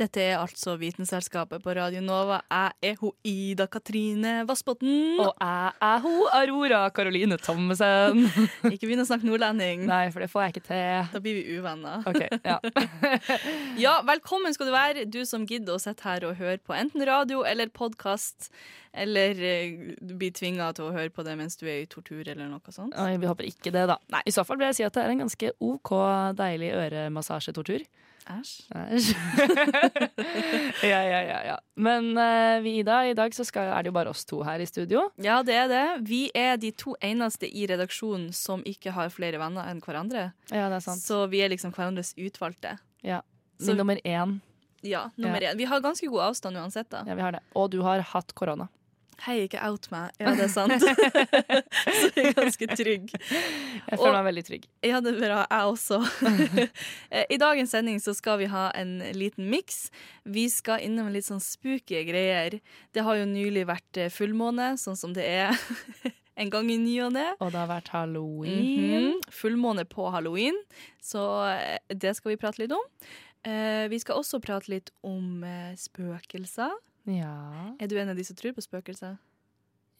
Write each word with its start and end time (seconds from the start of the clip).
Dette 0.00 0.22
er 0.24 0.38
altså 0.40 0.78
Vitenselskapet 0.80 1.60
på 1.60 1.72
Radio 1.76 2.00
Nova. 2.00 2.38
Jeg 2.48 2.88
er 2.88 2.94
ho 3.02 3.10
Ida 3.26 3.66
Katrine 3.68 4.46
Vassbotn. 4.48 5.18
Og 5.20 5.28
jeg 5.28 5.74
er 5.84 5.98
hun 6.00 6.30
Aurora 6.38 6.78
Karoline 6.96 7.36
Thommessen. 7.36 8.22
Ikke 8.72 8.88
begynn 8.88 9.02
å 9.02 9.06
snakke 9.10 9.28
nordlending. 9.28 9.84
Nei, 9.90 10.06
for 10.14 10.24
det 10.24 10.30
får 10.32 10.46
jeg 10.46 10.54
ikke 10.54 10.64
til. 10.70 11.12
Da 11.12 11.20
blir 11.20 11.36
vi 11.36 11.58
uvenner. 11.58 12.08
Ok, 12.08 12.24
ja. 12.48 12.56
Ja, 13.84 13.98
velkommen 14.08 14.56
skal 14.56 14.70
du 14.70 14.72
være, 14.72 15.04
du 15.04 15.20
som 15.28 15.44
gidder 15.44 15.76
å 15.76 15.82
sitte 15.82 16.08
her 16.08 16.24
og 16.30 16.40
høre 16.40 16.56
på 16.64 16.72
enten 16.80 17.04
radio 17.04 17.44
eller 17.44 17.68
podkast. 17.68 18.48
Eller 18.96 19.36
eh, 19.36 19.94
du 20.00 20.16
blir 20.16 20.32
tvinga 20.32 20.72
til 20.76 20.88
å 20.88 20.94
høre 20.96 21.12
på 21.12 21.28
det 21.28 21.36
mens 21.36 21.60
du 21.60 21.66
er 21.68 21.84
i 21.84 21.88
tortur 21.92 22.24
eller 22.24 22.48
noe 22.48 22.72
sånt. 22.72 22.96
Oi, 22.96 23.18
vi 23.20 23.28
håper 23.28 23.52
ikke 23.52 23.76
det, 23.76 23.84
da. 23.92 24.00
Nei, 24.16 24.24
I 24.24 24.32
så 24.32 24.48
fall 24.48 24.62
vil 24.62 24.72
jeg 24.72 24.80
si 24.80 24.88
at 24.88 24.96
det 24.96 25.04
er 25.04 25.12
en 25.12 25.26
ganske 25.26 25.52
OK 25.60 25.92
deilig 26.40 26.72
øremassasjetortur. 26.86 27.84
Æsj. 28.28 28.50
Æsj. 28.74 29.14
ja, 30.90 31.00
ja, 31.02 31.20
ja, 31.24 31.38
ja. 31.46 31.56
Men 31.80 32.10
uh, 32.18 32.60
vi, 32.64 32.76
Ida, 32.82 32.98
i 33.10 33.14
dag 33.16 33.34
så 33.34 33.44
skal, 33.48 33.70
er 33.72 33.82
det 33.86 33.90
jo 33.90 33.96
bare 33.96 34.12
oss 34.12 34.24
to 34.28 34.42
her 34.46 34.60
i 34.62 34.66
studio. 34.68 35.06
Ja, 35.22 35.40
det 35.46 35.56
er 35.56 35.68
det. 35.72 35.84
Vi 36.08 36.22
er 36.36 36.56
de 36.60 36.70
to 36.76 36.94
eneste 37.04 37.48
i 37.48 37.66
redaksjonen 37.70 38.30
som 38.36 38.62
ikke 38.68 38.92
har 38.96 39.10
flere 39.14 39.40
venner 39.40 39.68
enn 39.70 39.80
hverandre. 39.84 40.28
Ja, 40.52 40.68
det 40.70 40.80
er 40.80 40.84
sant. 40.86 41.02
Så 41.04 41.24
vi 41.32 41.42
er 41.44 41.52
liksom 41.52 41.72
hverandres 41.76 42.12
utvalgte. 42.20 42.76
Ja. 43.06 43.22
Så- 43.60 43.74
Nummer 43.76 43.98
én. 44.04 44.38
Ja, 44.82 45.10
nummer 45.20 45.40
én. 45.44 45.56
Vi 45.60 45.66
har 45.68 45.80
ganske 45.84 46.06
god 46.08 46.30
avstand 46.30 46.56
uansett, 46.56 46.88
da. 46.90 47.02
Ja, 47.06 47.14
vi 47.14 47.20
har 47.24 47.32
det. 47.36 47.42
Og 47.54 47.70
du 47.72 47.80
har 47.84 48.00
hatt 48.14 48.32
korona. 48.34 48.68
Hei, 49.20 49.34
ikke 49.44 49.60
out 49.68 49.84
meg. 49.92 50.14
Ja, 50.16 50.30
det 50.32 50.46
er 50.46 50.52
sant. 50.52 50.80
så 52.00 52.08
jeg 52.16 52.30
er 52.30 52.36
ganske 52.38 52.68
trygg. 52.72 53.10
Jeg 53.12 53.98
Og- 53.98 54.00
føler 54.00 54.14
meg 54.16 54.28
veldig 54.30 54.44
trygg. 54.46 54.64
Ja, 54.86 55.00
det 55.04 55.12
er 55.12 55.18
bra. 55.20 55.40
Jeg 55.50 55.74
også. 55.74 55.98
Eh, 57.10 57.24
I 57.34 57.36
dagens 57.42 57.72
sending 57.74 57.98
så 58.00 58.14
skal 58.14 58.38
vi 58.38 58.46
ha 58.52 58.68
en 58.78 58.98
liten 59.16 59.48
miks. 59.50 59.88
Vi 60.24 60.44
skal 60.52 60.80
innom 60.86 61.08
litt 61.12 61.26
sånn 61.26 61.40
spooky 61.42 62.04
greier. 62.06 62.60
Det 62.94 63.02
har 63.04 63.18
jo 63.18 63.24
nylig 63.28 63.64
vært 63.68 63.98
eh, 63.98 64.08
fullmåne, 64.14 64.72
sånn 64.78 64.96
som 64.96 65.12
det 65.16 65.26
er 65.26 65.58
en 66.40 66.52
gang 66.54 66.70
i 66.70 66.78
ny 66.80 66.94
og 67.04 67.12
ne. 67.16 67.26
Og 67.42 67.50
det 67.50 67.58
har 67.60 67.68
vært 67.72 67.90
halloween. 67.92 68.62
Mhm. 68.78 69.18
Fullmåne 69.34 69.84
på 69.90 70.06
halloween, 70.14 70.56
så 71.02 71.24
eh, 71.50 71.76
det 71.92 72.14
skal 72.16 72.32
vi 72.36 72.38
prate 72.40 72.62
litt 72.62 72.72
om. 72.78 72.86
Eh, 73.44 73.88
Vi 73.90 73.98
skal 74.00 74.22
også 74.22 74.38
prate 74.44 74.70
litt 74.72 74.94
om 75.02 75.42
spøkelser. 75.76 76.70
Ja. 77.08 77.74
Er 77.80 77.90
du 77.90 77.96
en 78.00 78.12
av 78.12 78.18
de 78.18 78.24
som 78.26 78.36
tror 78.38 78.54
på 78.56 78.64
spøkelser? 78.64 79.18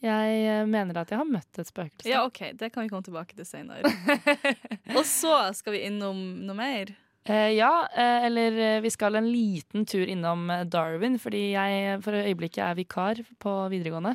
Jeg 0.00 0.40
eh, 0.48 0.64
mener 0.68 1.02
at 1.02 1.12
jeg 1.12 1.20
har 1.20 1.28
møtt 1.28 1.60
et 1.60 1.68
spøkelse. 1.68 2.08
Ja, 2.08 2.24
OK, 2.24 2.54
det 2.56 2.70
kan 2.72 2.86
vi 2.86 2.92
komme 2.92 3.04
tilbake 3.04 3.36
til 3.36 3.44
senere. 3.44 3.84
Og 4.96 5.04
så 5.04 5.50
skal 5.56 5.76
vi 5.76 5.84
innom 5.90 6.20
noe 6.46 6.56
mer. 6.56 6.94
Eh, 7.28 7.50
ja, 7.52 7.84
eh, 7.92 8.24
eller 8.30 8.54
eh, 8.56 8.78
vi 8.80 8.90
skal 8.90 9.18
en 9.18 9.28
liten 9.28 9.84
tur 9.84 10.08
innom 10.08 10.46
eh, 10.50 10.62
Darwin, 10.64 11.18
fordi 11.20 11.50
jeg 11.52 11.98
for 12.00 12.16
øyeblikket 12.16 12.62
er 12.64 12.78
vikar 12.78 13.20
på 13.44 13.52
videregående 13.68 14.14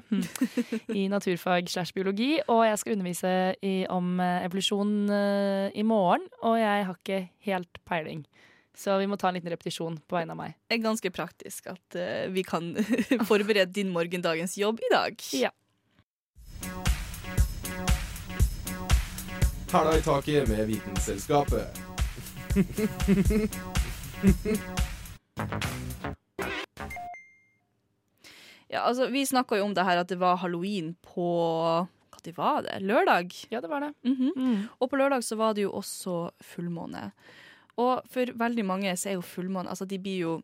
i 1.00 1.06
naturfag 1.12 1.70
slash 1.70 1.94
biologi, 1.94 2.40
og 2.50 2.64
jeg 2.66 2.82
skal 2.82 2.98
undervise 2.98 3.36
i, 3.62 3.76
om 3.94 4.18
evolusjon 4.26 4.96
eh, 5.14 5.70
i 5.78 5.86
morgen, 5.86 6.26
og 6.42 6.58
jeg 6.58 6.90
har 6.90 6.98
ikke 6.98 7.22
helt 7.46 7.82
peiling. 7.86 8.26
Så 8.76 8.98
vi 9.00 9.08
må 9.08 9.16
ta 9.18 9.30
en 9.30 9.38
liten 9.38 9.52
repetisjon 9.54 9.96
på 10.04 10.18
vegne 10.18 10.36
av 10.36 10.40
meg. 10.40 10.56
Det 10.68 10.78
er 10.78 10.84
ganske 10.84 11.12
praktisk 11.16 11.70
at 11.72 11.98
uh, 12.00 12.26
vi 12.36 12.44
kan 12.44 12.74
forberede 13.30 13.72
din 13.76 13.94
morgendagens 13.96 14.58
jobb 14.60 14.82
i 14.84 14.92
dag. 14.94 15.22
Ja. 15.36 15.52
Hæla 19.72 19.98
i 19.98 20.02
taket 20.02 20.48
med 20.48 20.68
Vitenselskapet. 20.68 21.68
Ja, 28.68 28.80
altså, 28.82 29.08
vi 29.08 29.26
snakka 29.26 29.58
jo 29.60 29.68
om 29.70 29.74
det 29.76 29.86
her 29.88 30.02
at 30.02 30.10
det 30.12 30.18
var 30.20 30.40
halloween 30.42 30.96
på 31.06 31.26
Hva 31.86 32.22
tid 32.24 32.36
var 32.36 32.64
det? 32.66 32.80
Lørdag? 32.84 33.32
Ja, 33.54 33.62
det 33.62 33.70
var 33.72 33.86
det. 33.86 33.94
Mhm. 34.04 34.32
Mm. 34.36 34.62
Og 34.80 34.90
på 34.90 34.98
lørdag 35.00 35.24
så 35.24 35.38
var 35.40 35.54
det 35.54 35.68
jo 35.68 35.72
også 35.78 36.32
fullmåne. 36.44 37.12
Og 37.82 38.06
for 38.12 38.36
veldig 38.40 38.66
mange 38.68 38.94
så 38.96 39.12
er 39.12 39.18
jo 39.18 39.26
fullmåne 39.26 39.72
Altså, 39.72 39.88
de 39.90 40.00
blir 40.00 40.22
jo 40.22 40.36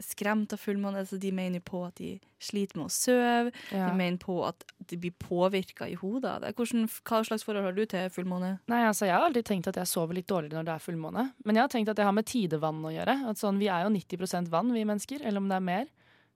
skremt 0.00 0.52
av 0.54 0.60
fullmåne. 0.60 1.02
Altså, 1.02 1.18
de 1.20 1.30
mener 1.34 1.60
jo 1.60 1.66
på 1.66 1.82
at 1.84 1.98
de 2.00 2.14
sliter 2.40 2.78
med 2.80 2.88
å 2.88 2.94
sove. 2.94 3.52
Ja. 3.68 3.90
De 3.90 3.98
mener 3.98 4.16
på 4.22 4.38
at 4.46 4.64
de 4.88 4.98
blir 5.00 5.12
påvirka 5.20 5.88
i 5.90 5.96
hodet 6.00 6.30
av 6.30 6.44
det. 6.44 6.54
Hva 6.56 7.20
slags 7.26 7.44
forhold 7.44 7.68
har 7.68 7.76
du 7.76 7.84
til 7.84 8.08
fullmåne? 8.12 8.54
Nei, 8.72 8.80
altså 8.88 9.08
Jeg 9.08 9.16
har 9.16 9.26
alltid 9.28 9.48
tenkt 9.50 9.68
at 9.70 9.80
jeg 9.80 9.90
sover 9.90 10.16
litt 10.16 10.30
dårlig 10.30 10.54
når 10.54 10.68
det 10.68 10.76
er 10.76 10.86
fullmåne. 10.86 11.26
Men 11.44 11.58
jeg 11.58 11.66
har 11.66 11.74
tenkt 11.74 11.92
at 11.92 12.00
det 12.00 12.08
har 12.08 12.16
med 12.16 12.28
tidevann 12.30 12.80
å 12.84 12.94
gjøre. 12.94 13.18
At 13.30 13.42
sånn, 13.42 13.60
Vi 13.60 13.68
er 13.68 13.84
jo 13.84 13.92
90% 13.92 14.48
vann, 14.48 14.72
vi 14.72 14.86
mennesker, 14.88 15.20
eller 15.20 15.42
om 15.42 15.50
det 15.50 15.58
er 15.60 15.68
mer. 15.68 15.90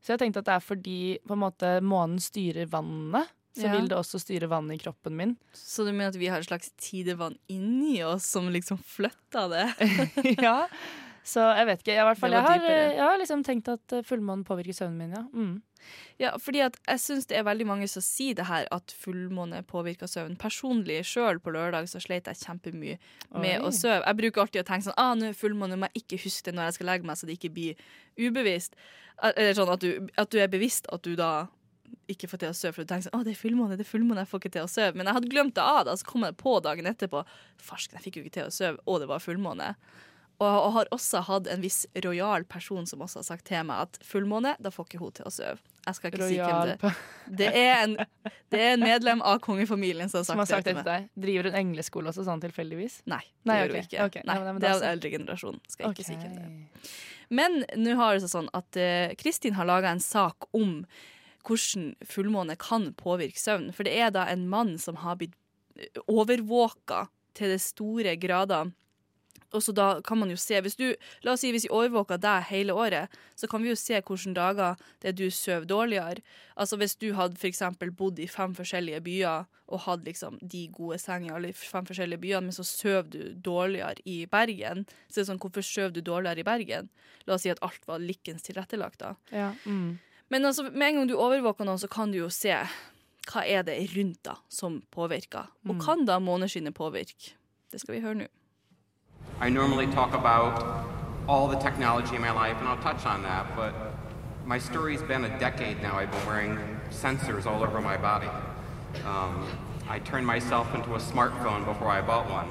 Så 0.04 0.12
jeg 0.12 0.19
har 0.19 0.26
tenkt 0.26 0.36
at 0.42 0.44
det 0.50 0.58
er 0.58 0.60
fordi 0.60 1.00
på 1.25 1.32
en 1.32 1.44
måte 1.46 1.70
månen 1.81 2.20
styrer 2.20 2.69
vannet, 2.69 3.32
så 3.54 3.69
Ja. 3.69 3.72
vil 3.76 3.88
det 3.88 3.97
også 3.97 4.19
styre 4.19 4.48
vannet 4.50 4.81
i 4.81 4.82
kroppen 4.82 5.15
min. 5.16 5.37
Så 5.54 5.84
du 5.87 5.92
mener 5.92 6.09
at 6.10 6.19
vi 6.19 6.26
har 6.26 6.42
et 6.42 6.48
slags 6.48 6.72
tidevann 6.76 7.37
inni 7.48 8.03
oss 8.03 8.26
som 8.26 8.48
liksom 8.50 8.78
flytter 8.82 9.48
det? 9.53 9.66
ja. 10.42 10.69
Så 11.25 11.41
jeg 11.56 11.66
vet 11.70 11.81
ikke. 11.81 11.94
Jeg, 11.97 12.16
fall, 12.20 12.34
jeg, 12.37 12.43
har, 12.44 12.64
jeg 12.69 13.00
har 13.00 13.16
liksom 13.16 13.44
tenkt 13.47 13.69
at 13.72 13.94
eh, 13.97 14.03
fullmånen 14.04 14.43
påvirker 14.44 14.76
søvnen 14.76 14.98
min, 14.98 15.14
ja. 15.16 15.22
Mm. 15.32 15.62
Ja, 16.20 16.32
fordi 16.41 16.60
at 16.64 16.76
jeg 16.88 17.00
syns 17.00 17.26
det 17.31 17.38
er 17.38 17.47
veldig 17.47 17.66
mange 17.69 17.88
som 17.88 18.04
sier 18.04 18.37
det 18.37 18.47
her, 18.48 18.66
at 18.72 18.93
fullmåne 19.00 19.62
påvirker 19.69 20.09
søvnen. 20.10 20.37
Personlig 20.41 21.00
sjøl 21.09 21.41
på 21.41 21.53
lørdag 21.54 21.88
så 21.88 22.00
sleit 22.03 22.28
jeg 22.28 22.41
kjempemye 22.43 22.98
med 23.41 23.56
Oi. 23.60 23.64
å 23.69 23.72
sove. 23.72 24.03
Jeg 24.04 24.20
bruker 24.20 24.44
alltid 24.44 24.62
å 24.64 24.69
tenke 24.69 24.88
sånn 24.88 25.00
ah, 25.00 25.14
nå 25.16 25.31
er 25.31 25.38
fullmåne, 25.38 25.78
må 25.81 25.88
jeg 25.93 26.04
ikke 26.04 26.20
huske 26.26 26.50
det 26.50 26.56
når 26.59 26.70
jeg 26.70 26.78
skal 26.78 26.91
legge 26.93 27.09
meg, 27.09 27.20
så 27.20 27.28
det 27.28 27.38
ikke 27.38 27.53
blir 27.56 27.84
ubevisst. 28.20 28.76
Eller 29.22 29.54
sånn 29.56 29.72
at 29.75 29.84
du, 29.84 30.09
at 30.20 30.32
du 30.32 30.41
er 30.43 30.50
bevisst 30.53 30.88
at 30.93 31.04
du 31.06 31.14
da 31.19 31.32
ikke 32.10 32.31
får 32.31 32.43
til 32.43 32.53
å 32.53 32.56
sove, 32.56 32.72
for 32.77 32.87
du 32.87 32.93
tenker 32.93 33.09
sånn, 33.09 33.19
å, 33.19 33.27
det 33.27 33.34
er 33.34 33.41
fullmåne, 33.41 33.77
det 33.78 33.87
er 33.87 33.91
fullmåne, 33.91 34.25
jeg 34.25 34.32
får 34.32 34.43
ikke 34.43 34.55
til 34.56 34.66
å 34.66 34.71
sove. 34.71 34.94
Men 34.99 35.10
jeg 35.10 35.19
hadde 35.19 35.31
glemt 35.32 35.55
det 35.59 35.66
av, 35.66 35.82
da, 35.88 35.94
så 35.99 36.09
kom 36.09 36.27
jeg 36.27 36.37
på 36.41 36.56
dagen 36.65 36.91
etterpå. 36.91 37.22
Farsken, 37.62 37.99
jeg 37.99 38.09
fikk 38.09 38.19
jo 38.19 38.25
ikke 38.25 38.37
til 38.38 38.50
å 38.50 38.55
sove, 38.55 38.82
og 38.88 39.03
det 39.03 39.10
var 39.10 39.22
fullmåne. 39.25 39.75
Og, 40.43 40.49
og 40.50 40.72
har 40.75 40.88
også 40.94 41.21
hatt 41.28 41.47
en 41.50 41.62
viss 41.62 41.84
rojal 42.03 42.43
person 42.50 42.88
som 42.91 43.05
også 43.05 43.21
har 43.21 43.27
sagt 43.28 43.47
til 43.47 43.62
meg 43.69 43.84
at 43.87 44.00
fullmåne, 44.03 44.56
da 44.59 44.72
får 44.75 44.88
ikke 44.88 45.00
hun 45.03 45.15
til 45.15 45.28
å 45.31 45.32
sove. 45.32 45.60
Jeg 45.84 45.99
skal 45.99 46.10
ikke 46.10 46.28
si 46.31 46.38
hvem 46.41 46.71
det 46.71 46.93
det 47.38 47.49
er. 47.60 47.82
En, 47.84 47.94
det 48.50 48.61
er 48.61 48.75
en 48.75 48.82
medlem 48.82 49.22
av 49.22 49.38
kongefamilien 49.44 50.11
som 50.11 50.22
har 50.22 50.25
sagt, 50.25 50.32
Som 50.32 50.43
har 50.43 50.49
sagt 50.50 50.66
det 50.66 50.75
det 50.75 50.82
til 50.82 50.91
meg. 50.91 51.09
Driver 51.26 51.50
hun 51.50 51.59
engleskole 51.61 52.11
også, 52.11 52.25
sånn 52.26 52.43
tilfeldigvis? 52.43 53.03
Nei, 53.11 53.21
det 53.22 53.50
Nei, 53.50 53.59
gjør 53.61 53.75
hun 53.75 53.81
ikke. 53.82 54.06
Okay. 54.09 54.26
Nei, 54.26 54.38
Nei, 54.41 54.55
det 54.59 54.71
er 54.71 54.78
den 54.81 54.91
eldre 54.91 55.12
generasjonen. 55.15 55.65
Skal 55.69 55.87
jeg 55.87 55.97
ikke 55.97 56.09
si 56.09 56.19
hvem 56.19 56.38
det 56.38 56.47
er. 56.49 56.94
Men 57.34 57.61
nå 57.81 57.97
har 58.00 58.16
det 58.16 58.25
seg 58.25 58.32
sånn 58.34 58.50
at 58.56 58.81
uh, 58.81 59.15
Kristin 59.21 59.56
har 59.59 59.69
laga 59.69 59.93
en 59.94 60.03
sak 60.03 60.49
om 60.56 60.81
hvordan 61.44 61.93
fullmåne 62.09 62.56
kan 62.60 62.93
påvirke 62.99 63.41
søvn. 63.41 63.71
For 63.75 63.87
det 63.87 63.97
er 64.00 64.15
da 64.15 64.27
en 64.31 64.49
mann 64.49 64.77
som 64.81 65.03
har 65.05 65.19
blitt 65.21 65.37
overvåka 66.09 67.06
til 67.34 67.55
det 67.55 67.60
store 67.62 68.17
grader. 68.20 68.73
Og 69.55 69.62
så 69.62 69.73
da 69.75 70.00
kan 70.02 70.19
man 70.19 70.31
jo 70.32 70.37
se, 70.41 70.58
hvis 70.61 70.76
du, 70.79 70.88
La 71.23 71.35
oss 71.35 71.44
si 71.44 71.52
hvis 71.55 71.67
vi 71.69 71.75
overvåker 71.75 72.19
deg 72.19 72.49
hele 72.49 72.75
året, 72.75 73.12
så 73.38 73.46
kan 73.50 73.62
vi 73.62 73.70
jo 73.70 73.79
se 73.79 74.00
hvilke 74.00 74.35
dager 74.35 74.81
det 75.02 75.12
er 75.12 75.19
du 75.19 75.29
sover 75.31 75.67
dårligere. 75.70 76.23
Altså 76.56 76.76
Hvis 76.76 76.96
du 76.99 77.12
hadde 77.14 77.38
eksempel 77.47 77.93
bodd 77.94 78.19
i 78.19 78.26
fem 78.31 78.55
forskjellige 78.55 79.02
byer 79.05 79.47
og 79.67 79.81
hadde 79.87 80.11
liksom 80.11 80.38
de 80.43 80.67
gode 80.75 80.99
sengene 80.99 81.31
i 81.31 81.37
alle 81.37 81.52
fem 81.56 81.87
forskjellige 81.87 82.20
byene, 82.20 82.49
men 82.49 82.56
så 82.56 82.67
sover 82.67 83.08
du 83.11 83.20
dårligere 83.35 84.02
i 84.05 84.25
Bergen, 84.26 84.85
så 85.08 85.20
det 85.20 85.23
er 85.23 85.31
sånn, 85.31 85.40
hvorfor 85.40 85.64
sover 85.64 85.94
du 85.94 86.02
dårligere 86.05 86.43
i 86.43 86.49
Bergen? 86.50 86.90
La 87.26 87.38
oss 87.38 87.47
si 87.47 87.52
at 87.52 87.62
alt 87.64 87.87
var 87.88 88.02
likens 88.02 88.44
tilrettelagt, 88.44 89.00
da. 89.00 89.14
Ja. 89.32 89.55
Mm. 89.64 89.97
Men 90.34 90.44
altså, 90.44 90.62
med 90.62 90.88
en 90.88 90.96
gang 90.96 91.06
du 91.06 91.14
overvåker 91.14 91.62
noen, 91.62 91.78
så 91.78 91.86
kan 91.86 92.10
du 92.10 92.16
jo 92.19 92.28
se 92.34 92.50
hva 93.31 93.42
er 93.46 93.62
det 93.62 93.76
rundt 93.92 94.19
da 94.26 94.32
som 94.50 94.81
påvirker. 94.90 95.46
Og 95.70 95.78
kan 95.78 96.02
da 96.08 96.16
måneskinnet 96.19 96.75
påvirke? 96.75 97.36
Det 97.70 97.78
skal 97.78 97.94
vi 97.94 98.00
høre 98.02 98.19
nå. 98.19 98.26
I 99.38 99.48
normally 99.48 99.86
talk 99.94 100.12
about 100.12 100.58
all 101.28 101.46
the 101.46 101.60
technology 101.62 102.16
in 102.16 102.22
my 102.22 102.32
life, 102.32 102.56
and 102.58 102.66
I'll 102.66 102.82
touch 102.82 103.06
on 103.06 103.22
that, 103.22 103.46
but 103.54 103.72
my 104.44 104.58
story's 104.58 105.02
been 105.02 105.25
a 105.25 105.38
decade 105.38 105.81
now. 105.81 105.94
I've 106.00 106.10
been 106.10 106.26
wearing 106.26 106.58
sensors 106.90 107.46
all 107.46 107.62
over 107.62 107.80
my 107.80 107.96
body. 107.96 108.30
Um, 109.06 109.46
I 109.88 110.00
turned 110.00 110.26
myself 110.26 110.66
into 110.75 110.96
a 110.96 111.00
smartphone 111.12 111.64
before 111.64 111.90
I 111.98 112.02
bought 112.02 112.28
one. 112.28 112.50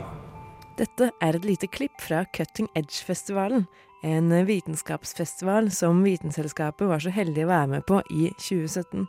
Dette 0.77 1.11
er 1.21 1.35
et 1.35 1.45
lite 1.45 1.67
klipp 1.67 1.99
fra 2.01 2.23
Cutting 2.33 2.69
Edge-festivalen, 2.75 3.67
en 4.03 4.45
vitenskapsfestival 4.45 5.71
som 5.71 6.03
Vitenselskapet 6.03 6.87
var 6.87 6.99
så 6.99 7.11
heldig 7.13 7.45
å 7.45 7.51
være 7.51 7.69
med 7.77 7.85
på 7.87 8.01
i 8.11 8.29
2017. 8.35 9.05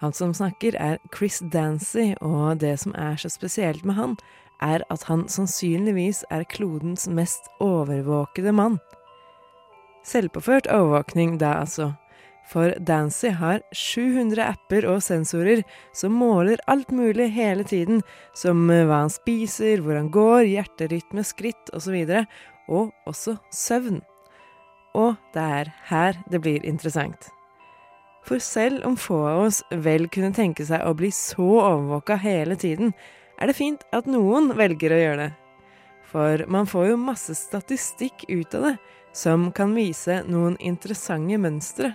Han 0.00 0.14
som 0.16 0.34
snakker, 0.34 0.76
er 0.80 1.00
Chris 1.12 1.42
Dancy, 1.52 2.14
og 2.24 2.62
det 2.62 2.78
som 2.80 2.94
er 2.96 3.18
så 3.20 3.28
spesielt 3.28 3.84
med 3.84 3.98
han, 3.98 4.14
er 4.62 4.84
at 4.92 5.04
han 5.10 5.26
sannsynligvis 5.28 6.22
er 6.30 6.46
klodens 6.48 7.08
mest 7.08 7.50
overvåkede 7.60 8.54
mann. 8.56 8.78
Selvpåført 10.06 10.70
overvåkning, 10.72 11.36
da 11.40 11.58
altså. 11.60 11.92
For 12.50 12.72
Dancy 12.82 13.30
har 13.36 13.60
700 13.76 14.42
apper 14.42 14.86
og 14.90 15.02
sensorer 15.04 15.60
som 15.94 16.16
måler 16.18 16.58
alt 16.70 16.90
mulig 16.90 17.28
hele 17.36 17.62
tiden, 17.68 18.00
som 18.34 18.64
eh, 18.72 18.86
hva 18.88 19.04
han 19.04 19.12
spiser, 19.12 19.84
hvor 19.84 19.98
han 20.00 20.10
går, 20.10 20.48
hjerterytme, 20.48 21.22
skritt 21.26 21.70
osv., 21.76 22.00
og, 22.08 22.40
og 22.70 22.94
også 23.10 23.36
søvn. 23.52 24.00
Og 24.96 25.18
det 25.34 25.42
er 25.42 25.74
her 25.90 26.18
det 26.30 26.40
blir 26.42 26.64
interessant. 26.66 27.28
For 28.26 28.42
selv 28.42 28.84
om 28.86 28.98
få 29.00 29.20
av 29.26 29.44
oss 29.46 29.60
vel 29.70 30.08
kunne 30.12 30.34
tenke 30.36 30.66
seg 30.66 30.84
å 30.84 30.94
bli 30.96 31.10
så 31.14 31.46
overvåka 31.60 32.18
hele 32.20 32.56
tiden, 32.58 32.92
er 33.40 33.48
det 33.48 33.56
fint 33.56 33.86
at 33.96 34.08
noen 34.10 34.52
velger 34.58 34.92
å 34.92 35.00
gjøre 35.00 35.22
det. 35.22 35.30
For 36.10 36.44
man 36.50 36.66
får 36.66 36.90
jo 36.90 37.00
masse 37.00 37.36
statistikk 37.38 38.26
ut 38.28 38.54
av 38.58 38.66
det, 38.66 38.76
som 39.16 39.48
kan 39.54 39.72
vise 39.74 40.20
noen 40.26 40.58
interessante 40.60 41.38
mønstre. 41.40 41.94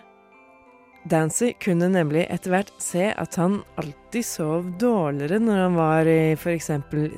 Dancy 1.05 1.51
kunne 1.61 1.85
nemlig 1.93 2.23
etter 2.33 2.49
hvert 2.49 2.71
se 2.81 3.11
at 3.13 3.35
han 3.37 3.59
alltid 3.77 4.25
sov 4.25 4.71
dårligere 4.81 5.37
når 5.37 5.59
han 5.61 5.75
var 5.77 6.07
i 6.09 6.33
f.eks. 6.33 6.71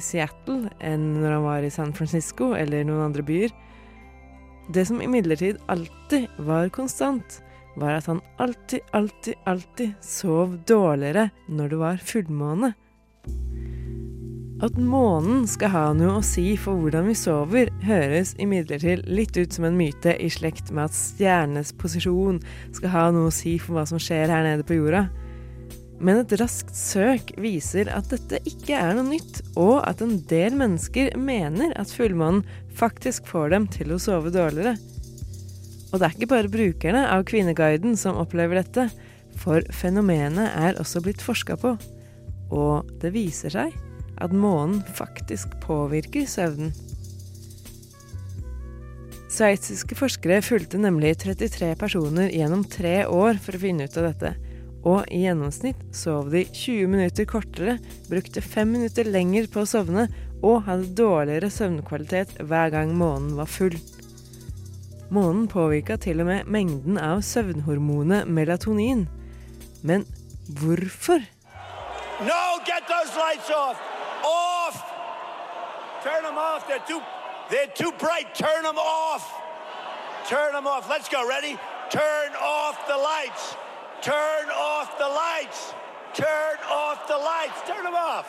Seattle 0.04 0.74
enn 0.84 1.06
når 1.22 1.38
han 1.38 1.45
var 1.45 1.63
i 1.63 1.72
San 1.72 1.94
Francisco 1.95 2.51
eller 2.57 2.84
noen 2.84 3.06
andre 3.06 3.24
byer. 3.24 3.54
Det 4.75 4.84
som 4.89 5.00
imidlertid 5.00 5.62
alltid 5.72 6.28
var 6.44 6.68
konstant, 6.75 7.39
var 7.80 7.95
at 7.95 8.10
han 8.12 8.19
alltid, 8.44 8.84
alltid, 8.92 9.39
alltid 9.48 9.95
sov 10.04 10.57
dårligere 10.68 11.30
når 11.48 11.72
det 11.72 11.80
var 11.80 12.04
fullmåne. 12.04 12.74
At 14.57 14.74
månen 14.81 15.44
skal 15.45 15.69
ha 15.69 15.83
noe 15.94 16.15
å 16.18 16.25
si 16.25 16.56
for 16.57 16.80
hvordan 16.81 17.06
vi 17.12 17.13
sover, 17.18 17.69
høres 17.86 18.31
imidlertid 18.42 19.04
litt 19.06 19.38
ut 19.38 19.54
som 19.54 19.68
en 19.68 19.77
myte 19.77 20.15
i 20.18 20.31
slekt 20.33 20.71
med 20.74 20.88
at 20.88 20.98
stjernenes 20.98 21.75
posisjon 21.77 22.39
skal 22.74 22.94
ha 22.95 23.04
noe 23.13 23.30
å 23.30 23.36
si 23.36 23.59
for 23.62 23.77
hva 23.77 23.86
som 23.86 24.01
skjer 24.01 24.33
her 24.33 24.48
nede 24.48 24.65
på 24.65 24.80
jorda. 24.80 25.04
Men 26.01 26.24
et 26.24 26.33
raskt 26.42 26.74
søk 26.77 27.36
viser 27.42 27.94
at 27.94 28.09
dette 28.09 28.42
ikke 28.50 28.74
er 28.81 28.98
noe 28.98 29.06
nytt, 29.12 29.44
og 29.54 29.77
at 29.86 30.01
en 30.01 30.18
del 30.30 30.57
mennesker 30.57 31.13
mener 31.21 31.77
at 31.77 31.94
fullmånen 31.94 32.42
faktisk 32.81 33.30
får 33.30 33.53
dem 33.53 33.69
til 33.77 33.94
å 33.94 34.01
sove 34.01 34.33
dårligere. 34.33 34.74
Og 35.92 36.00
det 36.01 36.06
er 36.07 36.18
ikke 36.18 36.33
bare 36.33 36.53
brukerne 36.53 37.06
av 37.13 37.30
Kvinneguiden 37.30 37.94
som 37.98 38.18
opplever 38.18 38.63
dette, 38.63 38.89
for 39.38 39.62
fenomenet 39.69 40.50
er 40.57 40.81
også 40.81 41.06
blitt 41.06 41.21
forska 41.21 41.62
på. 41.62 41.77
Og 42.50 42.89
det 43.03 43.13
viser 43.13 43.53
seg 43.53 43.83
at 44.24 44.34
månen 44.34 44.81
faktisk 44.98 45.54
påvirker 45.64 46.28
søvnen. 46.30 46.74
Sveitsiske 49.38 49.94
forskere 50.00 50.40
fulgte 50.42 50.80
nemlig 50.81 51.18
33 51.22 51.74
personer 51.78 52.31
gjennom 52.34 52.64
tre 52.66 53.04
år 53.06 53.38
for 53.44 53.58
å 53.58 53.62
finne 53.62 53.86
ut 53.86 53.98
av 54.00 54.08
dette, 54.08 54.31
og 54.88 55.10
i 55.14 55.25
gjennomsnitt 55.25 55.84
sov 55.96 56.31
de 56.31 56.46
20 56.48 56.88
minutter 56.90 57.28
kortere, 57.30 57.75
brukte 58.08 58.42
5 58.42 58.72
minutter 58.72 59.10
lenger 59.12 59.50
på 59.52 59.62
å 59.62 59.69
sovne 59.69 60.08
og 60.42 60.63
hadde 60.68 60.94
dårligere 60.98 61.52
søvnkvalitet 61.54 62.38
hver 62.40 62.74
gang 62.74 62.96
månen 62.98 63.36
var 63.38 63.52
full. 63.52 63.75
Månen 65.13 65.46
påvirka 65.48 66.00
til 66.02 66.24
og 66.24 66.31
med 66.31 66.50
mengden 66.52 66.98
av 67.00 67.22
søvnhormonet 67.24 68.28
melatonin. 68.28 69.06
Men 69.84 70.04
hvorfor? 70.60 71.24
No, 72.20 72.42
get 72.66 72.84
those 72.90 73.16
lights 73.16 73.52
off! 73.54 73.97
Off! 74.27 74.77
Turn 76.03 76.24
them 76.24 76.38
off. 76.38 76.68
They're 76.68 76.83
too, 76.88 77.01
they're 77.50 77.74
too 77.74 77.91
bright. 77.97 78.35
Turn 78.35 78.63
them 78.63 78.77
off. 78.77 79.25
Turn 80.27 80.51
them 80.53 80.68
off. 80.68 80.89
Let's 80.89 81.07
go. 81.07 81.27
Ready? 81.27 81.57
Turn 81.89 82.31
off 82.35 82.85
the 82.88 82.97
lights. 82.97 83.56
Turn 84.01 84.50
off 84.51 84.97
the 84.97 85.07
lights. 85.07 85.74
Turn 86.13 86.57
off 86.69 87.07
the 87.07 87.18
lights. 87.18 87.59
Turn 87.65 87.83
them 87.83 87.95
off. 87.95 88.27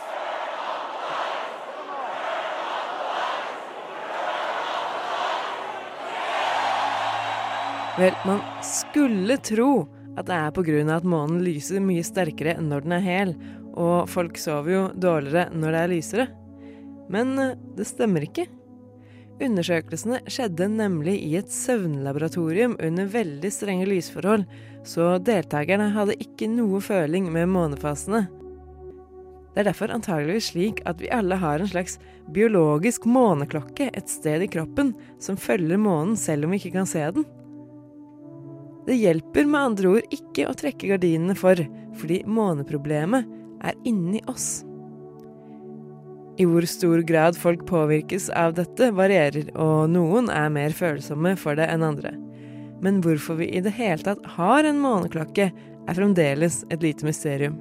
Vel, 7.98 8.14
man 8.24 8.40
skulle 8.62 9.36
tro 9.42 9.88
at 10.18 10.26
det 10.26 10.34
er 10.34 10.50
pga. 10.54 10.96
at 10.96 11.04
månen 11.04 11.42
lyser 11.42 11.80
mye 11.82 12.02
sterkere 12.06 12.54
når 12.62 12.84
den 12.86 12.92
er 12.92 13.02
hel, 13.02 13.34
og 13.78 14.08
folk 14.10 14.38
sover 14.40 14.74
jo 14.74 14.84
dårligere 14.98 15.48
når 15.54 15.74
det 15.74 15.80
er 15.80 15.92
lysere. 15.94 16.28
Men 17.12 17.36
eh, 17.40 17.56
det 17.78 17.86
stemmer 17.88 18.26
ikke. 18.26 18.48
Undersøkelsene 19.38 20.18
skjedde 20.26 20.66
nemlig 20.72 21.14
i 21.22 21.36
et 21.38 21.52
søvnlaboratorium 21.54 22.74
under 22.82 23.06
veldig 23.12 23.52
strenge 23.54 23.86
lysforhold, 23.86 24.48
så 24.86 25.14
deltakerne 25.22 25.92
hadde 25.94 26.18
ikke 26.18 26.48
noe 26.50 26.80
føling 26.82 27.30
med 27.30 27.50
månefasene. 27.52 28.24
Det 29.54 29.62
er 29.62 29.70
derfor 29.70 29.90
antageligvis 29.94 30.52
slik 30.52 30.82
at 30.86 31.00
vi 31.02 31.10
alle 31.14 31.38
har 31.38 31.62
en 31.62 31.70
slags 31.70 31.96
biologisk 32.34 33.06
måneklokke 33.10 33.88
et 33.96 34.10
sted 34.10 34.44
i 34.44 34.50
kroppen 34.50 34.92
som 35.22 35.38
følger 35.40 35.80
månen 35.80 36.18
selv 36.18 36.46
om 36.46 36.54
vi 36.54 36.60
ikke 36.60 36.76
kan 36.76 36.86
se 36.86 37.02
den. 37.14 37.26
Det 38.88 38.96
hjelper 38.96 39.48
med 39.50 39.60
andre 39.60 39.90
ord 39.96 40.14
ikke 40.14 40.46
å 40.48 40.54
trekke 40.56 40.92
gardinene 40.94 41.34
for, 41.36 41.58
fordi 41.98 42.22
måneproblemet 42.26 43.37
er 43.64 43.76
inni 43.88 44.22
oss. 44.30 44.64
I 46.38 46.46
hvor 46.46 46.62
stor 46.70 47.02
grad 47.02 47.38
folk 47.38 47.64
påvirkes 47.66 48.28
av 48.38 48.54
dette, 48.54 48.92
varierer, 48.94 49.50
og 49.58 49.90
noen 49.90 50.30
er 50.30 50.52
mer 50.54 50.74
følsomme 50.76 51.34
for 51.40 51.58
det 51.58 51.66
enn 51.72 51.82
andre. 51.82 52.14
Men 52.78 53.00
hvorfor 53.02 53.40
vi 53.40 53.48
i 53.50 53.62
det 53.64 53.74
hele 53.74 53.98
tatt 54.06 54.22
har 54.36 54.68
en 54.68 54.78
måneklokke, 54.82 55.48
er 55.88 55.96
fremdeles 55.96 56.60
et 56.70 56.84
lite 56.84 57.06
mysterium. 57.08 57.56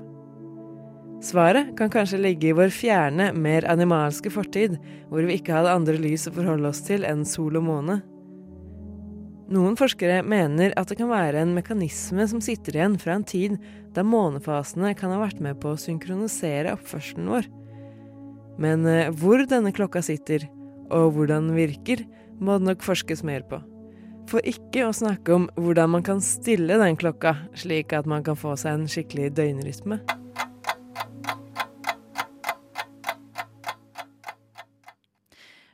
Svaret 1.24 1.72
kan 1.80 1.90
kanskje 1.90 2.20
ligge 2.22 2.52
i 2.52 2.54
vår 2.54 2.70
fjerne, 2.70 3.32
mer 3.34 3.66
animalske 3.72 4.30
fortid, 4.30 4.76
hvor 5.10 5.26
vi 5.26 5.40
ikke 5.40 5.56
hadde 5.56 5.74
andre 5.74 5.98
lys 5.98 6.28
å 6.30 6.36
forholde 6.36 6.70
oss 6.70 6.84
til 6.86 7.08
enn 7.08 7.26
sol 7.26 7.58
og 7.58 7.66
måne. 7.66 7.98
Noen 9.48 9.78
forskere 9.80 10.20
mener 10.28 10.74
at 10.76 10.90
det 10.92 10.98
kan 11.00 11.08
være 11.08 11.40
en 11.40 11.54
mekanisme 11.56 12.26
som 12.28 12.42
sitter 12.44 12.76
igjen 12.76 12.98
fra 13.00 13.16
en 13.16 13.24
tid 13.28 13.56
da 13.96 14.04
månefasene 14.04 14.92
kan 15.00 15.14
ha 15.14 15.22
vært 15.22 15.40
med 15.44 15.62
på 15.62 15.72
å 15.72 15.80
synkronisere 15.80 16.74
oppførselen 16.76 17.30
vår. 17.32 17.48
Men 18.60 18.84
eh, 18.90 19.08
hvor 19.16 19.46
denne 19.48 19.72
klokka 19.72 20.04
sitter, 20.04 20.50
og 20.92 21.16
hvordan 21.16 21.50
den 21.50 21.58
virker, 21.58 22.04
må 22.44 22.58
det 22.58 22.74
nok 22.74 22.84
forskes 22.86 23.24
mer 23.28 23.46
på. 23.48 23.62
For 24.28 24.44
ikke 24.44 24.84
å 24.84 24.96
snakke 24.96 25.32
om 25.32 25.48
hvordan 25.56 25.96
man 25.96 26.04
kan 26.04 26.20
stille 26.24 26.76
den 26.82 27.00
klokka, 27.00 27.38
slik 27.56 27.96
at 27.96 28.10
man 28.10 28.28
kan 28.28 28.36
få 28.36 28.58
seg 28.60 28.76
en 28.76 28.90
skikkelig 28.92 29.32
døgnrytme. 29.38 30.02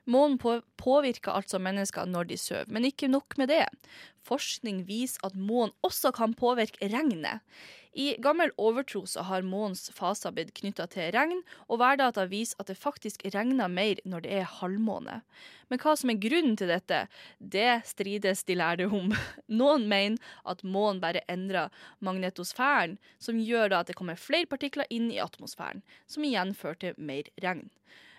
Månen 0.09 0.39
på, 0.41 0.57
påvirker 0.79 1.31
altså 1.31 1.59
mennesker 1.63 2.09
når 2.09 2.27
de 2.31 2.39
sover, 2.39 2.67
men 2.67 2.87
ikke 2.89 3.07
nok 3.11 3.37
med 3.39 3.51
det. 3.53 3.67
Forskning 4.27 4.83
viser 4.87 5.23
at 5.27 5.35
månen 5.35 5.75
også 5.83 6.11
kan 6.15 6.35
påvirke 6.35 6.91
regnet. 6.91 7.43
I 7.93 8.15
gammel 8.17 8.49
overtro 8.57 9.03
så 9.05 9.21
har 9.27 9.45
månens 9.45 9.91
faser 9.93 10.33
blitt 10.33 10.53
knytta 10.57 10.87
til 10.89 11.11
regn, 11.13 11.43
og 11.69 11.77
værdata 11.83 12.25
viser 12.31 12.57
at 12.59 12.71
det 12.71 12.79
faktisk 12.79 13.21
regner 13.35 13.69
mer 13.69 14.01
når 14.09 14.25
det 14.25 14.31
er 14.39 14.49
halvmåne. 14.49 15.19
Men 15.69 15.81
hva 15.81 15.93
som 15.99 16.09
er 16.09 16.21
grunnen 16.23 16.57
til 16.57 16.71
dette, 16.73 17.03
det 17.37 17.83
strides 17.85 18.41
de 18.49 18.57
lærde 18.57 18.89
om. 18.89 19.13
Noen 19.61 19.85
mener 19.91 20.17
at 20.49 20.65
månen 20.65 21.03
bare 21.03 21.21
endrer 21.29 21.69
magnetosfæren, 22.01 22.97
som 23.21 23.37
gjør 23.37 23.77
at 23.77 23.91
det 23.91 23.97
kommer 23.99 24.17
flere 24.17 24.49
partikler 24.49 24.89
inn 24.89 25.11
i 25.13 25.21
atmosfæren, 25.21 25.85
som 26.09 26.25
igjen 26.25 26.57
fører 26.57 26.81
til 26.81 26.97
mer 26.97 27.29
regn. 27.45 27.69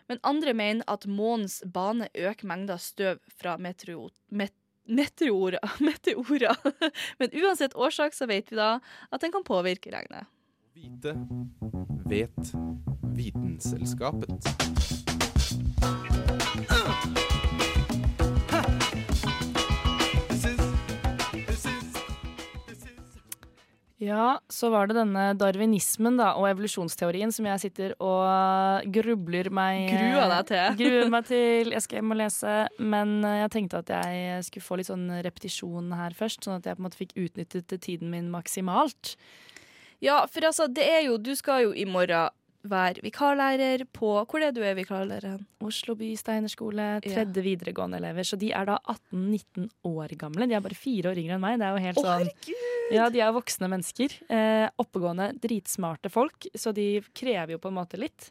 Men 0.09 0.21
andre 0.23 0.53
mener 0.55 0.85
at 0.91 1.07
månens 1.07 1.63
bane 1.65 2.09
øker 2.15 2.47
mengda 2.47 2.77
støv 2.79 3.23
fra 3.41 3.57
meteor, 3.57 4.11
met, 4.29 4.53
meteorer. 4.85 5.59
meteorer. 5.89 6.57
Men 7.19 7.33
uansett 7.43 7.77
årsak 7.77 8.15
så 8.15 8.29
vet 8.31 8.53
vi 8.53 8.61
da 8.61 8.79
at 9.11 9.25
den 9.25 9.33
kan 9.33 9.47
påvirke 9.47 9.95
regnet. 9.95 10.29
Vite 10.75 11.15
vet 12.11 12.55
Vitenselskapet. 13.15 14.51
Ja, 24.05 24.39
så 24.53 24.69
var 24.73 24.89
det 24.91 24.99
denne 24.99 25.31
darwinismen 25.39 26.19
da, 26.21 26.33
og 26.37 26.49
evolusjonsteorien 26.51 27.33
som 27.33 27.49
jeg 27.49 27.63
sitter 27.63 27.95
og 28.03 28.85
grubler 28.93 29.49
meg 29.55 29.89
Gruer 29.93 30.29
deg 30.35 30.51
til. 30.51 30.77
Gruer 30.83 31.11
meg 31.15 31.29
til. 31.31 31.73
Jeg 31.73 31.87
skal 31.87 32.01
hjem 32.01 32.15
og 32.15 32.21
lese. 32.21 32.55
Men 32.83 33.17
eh, 33.25 33.41
jeg 33.45 33.55
tenkte 33.57 33.81
at 33.81 33.95
jeg 33.95 34.45
skulle 34.51 34.69
få 34.69 34.81
litt 34.81 34.91
sånn 34.91 35.09
repetisjon 35.25 35.93
her 35.97 36.17
først, 36.17 36.45
sånn 36.45 36.61
at 36.61 36.69
jeg 36.69 36.77
på 36.77 36.85
en 36.85 36.89
måte 36.89 37.01
fikk 37.01 37.17
utnyttet 37.17 37.77
tiden 37.81 38.13
min 38.13 38.31
maksimalt. 38.35 39.17
Ja, 40.05 40.25
for 40.29 40.45
altså, 40.45 40.67
det 40.69 40.85
er 40.91 41.05
jo 41.07 41.21
Du 41.23 41.33
skal 41.39 41.63
jo 41.65 41.71
i 41.73 41.87
morgen 41.89 42.35
være 42.65 43.03
vikarlærer 43.05 43.85
på 43.93 44.11
Hvor 44.25 44.43
er 44.43 44.53
du 44.57 44.63
er 44.65 44.77
vikarlærer 44.77 45.35
hen? 45.35 45.43
Oslo 45.65 45.97
by 46.01 46.15
Steinerskole, 46.17 46.87
tredje 47.05 47.45
videregående 47.45 48.01
elever. 48.01 48.27
Så 48.27 48.39
de 48.41 48.51
er 48.57 48.69
da 48.69 48.79
18-19 48.89 49.69
år 49.89 50.17
gamle. 50.21 50.49
De 50.49 50.57
er 50.57 50.65
bare 50.65 50.79
fire 50.79 51.13
år 51.13 51.21
yngre 51.21 51.39
enn 51.39 51.45
meg. 51.45 51.61
Det 51.61 51.69
er 51.69 51.77
jo 51.77 51.85
helt 51.89 52.01
Å, 52.01 52.07
sånn 52.07 52.25
herregud! 52.25 52.74
Ja, 52.95 53.09
de 53.11 53.21
er 53.21 53.33
voksne 53.35 53.69
mennesker. 53.73 54.15
Eh, 54.31 54.69
oppegående, 54.81 55.33
dritsmarte 55.43 56.11
folk. 56.13 56.47
Så 56.55 56.73
de 56.77 57.01
krever 57.15 57.57
jo 57.57 57.59
på 57.59 57.69
en 57.73 57.79
måte 57.81 57.99
litt. 58.01 58.31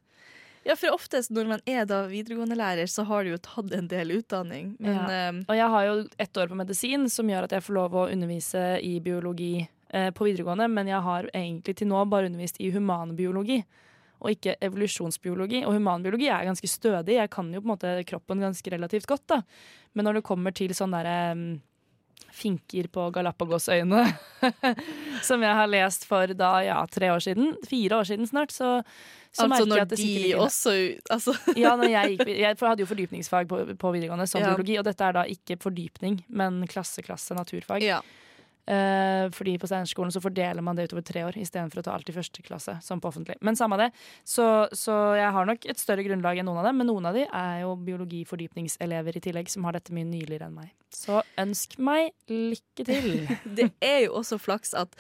Ja, 0.64 0.78
for 0.80 0.96
oftest 0.96 1.30
når 1.36 1.48
man 1.50 1.62
er 1.68 1.84
da 1.86 2.06
videregående 2.08 2.56
lærer, 2.56 2.88
så 2.88 3.04
har 3.06 3.26
du 3.28 3.34
jo 3.34 3.38
tatt 3.44 3.74
en 3.76 3.90
del 3.92 4.14
utdanning. 4.16 4.76
Men 4.80 4.96
Ja. 4.96 5.08
eh, 5.30 5.32
Og 5.50 5.56
jeg 5.60 5.70
har 5.70 5.86
jo 5.90 5.96
ett 6.18 6.34
år 6.40 6.48
på 6.48 6.56
medisin, 6.56 7.10
som 7.12 7.28
gjør 7.28 7.44
at 7.44 7.52
jeg 7.52 7.64
får 7.64 7.74
lov 7.76 7.92
å 8.00 8.06
undervise 8.12 8.80
i 8.82 9.00
biologi 9.04 9.68
eh, 9.92 10.10
på 10.12 10.24
videregående, 10.26 10.70
men 10.72 10.88
jeg 10.88 11.02
har 11.04 11.24
egentlig 11.36 11.76
til 11.76 11.88
nå 11.88 12.06
bare 12.10 12.26
undervist 12.32 12.56
i 12.64 12.72
humanbiologi. 12.72 13.64
Og 14.24 14.32
ikke 14.32 14.56
evolusjonsbiologi. 14.64 15.66
Og 15.68 15.74
humanbiologi 15.76 16.30
er 16.32 16.46
ganske 16.48 16.70
stødig. 16.72 17.18
Jeg 17.20 17.30
kan 17.30 17.52
jo 17.54 17.60
på 17.60 17.68
en 17.68 17.74
måte 17.76 18.06
kroppen 18.08 18.40
ganske 18.40 18.72
relativt 18.72 19.06
godt. 19.06 19.28
da. 19.28 19.42
Men 19.94 20.06
når 20.06 20.14
det 20.22 20.24
kommer 20.24 20.54
til 20.56 20.70
sånn 20.70 20.92
derre 20.96 21.36
mm, 21.36 21.62
finker 22.34 22.88
på 22.94 23.08
Galapagosøyene, 23.14 24.04
som 25.28 25.44
jeg 25.46 25.58
har 25.60 25.70
lest 25.70 26.08
for 26.10 26.34
da, 26.38 26.56
ja, 26.66 26.80
tre 26.92 27.12
år 27.14 27.22
siden, 27.24 27.54
fire 27.70 28.00
år 28.02 28.10
siden 28.10 28.30
snart, 28.30 28.52
så, 28.56 28.80
så 29.34 29.46
altså 29.46 29.68
merker 29.68 29.78
jeg 29.78 29.86
at 29.86 29.94
det 29.94 30.00
de 30.00 30.08
sitter 30.08 30.26
de 30.26 30.42
også 30.42 30.74
altså, 31.14 31.36
Ja, 31.64 31.76
jeg, 31.86 32.18
gikk, 32.18 32.34
jeg 32.42 32.58
hadde 32.64 32.84
jo 32.86 32.90
fordypningsfag 32.90 33.48
på, 33.52 33.62
på 33.80 33.94
videregående 33.96 34.28
som 34.30 34.42
Ja. 34.42 34.52
biologi, 34.54 34.80
og 34.82 34.88
dette 34.90 35.06
er 35.06 35.18
da 35.20 35.28
ikke 35.30 35.60
fordypning, 35.62 36.24
men 36.30 36.64
klasse-klasse 36.70 37.38
naturfag. 37.38 37.86
Ja. 37.86 38.02
Eh, 38.66 39.26
fordi 39.36 39.58
på 39.60 39.68
Steinerskolen 39.68 40.12
så 40.16 40.22
fordeler 40.24 40.64
man 40.64 40.78
det 40.78 40.88
utover 40.88 41.04
tre 41.04 41.26
år 41.28 41.38
istedenfor 41.40 41.82
å 41.82 41.86
ta 41.88 41.96
alt 41.98 42.10
i 42.10 42.16
første 42.16 42.44
klasse, 42.46 42.78
som 42.86 43.02
på 43.04 43.10
offentlig. 43.12 43.36
Men 43.44 43.60
samme 43.60 43.80
det. 43.82 43.90
Så, 44.24 44.46
så 44.72 44.96
jeg 45.20 45.34
har 45.36 45.50
nok 45.50 45.68
et 45.68 45.82
større 45.82 46.06
grunnlag 46.08 46.40
enn 46.40 46.48
noen 46.48 46.62
av 46.62 46.70
dem, 46.70 46.80
men 46.80 46.92
noen 46.92 47.10
av 47.10 47.18
de 47.18 47.26
er 47.28 47.60
jo 47.66 47.76
biologifordypningselever 47.90 49.20
i 49.20 49.24
tillegg, 49.28 49.52
som 49.52 49.68
har 49.68 49.76
dette 49.76 49.96
mye 49.96 50.08
nyligere 50.08 50.48
enn 50.48 50.58
meg. 50.62 50.72
Så 50.94 51.22
ønsk 51.42 51.78
meg 51.84 52.14
lykke 52.32 52.88
til. 52.88 53.14
Det 53.58 53.72
er 53.84 54.06
jo 54.08 54.20
også 54.22 54.40
flaks 54.42 54.76
at 54.78 54.96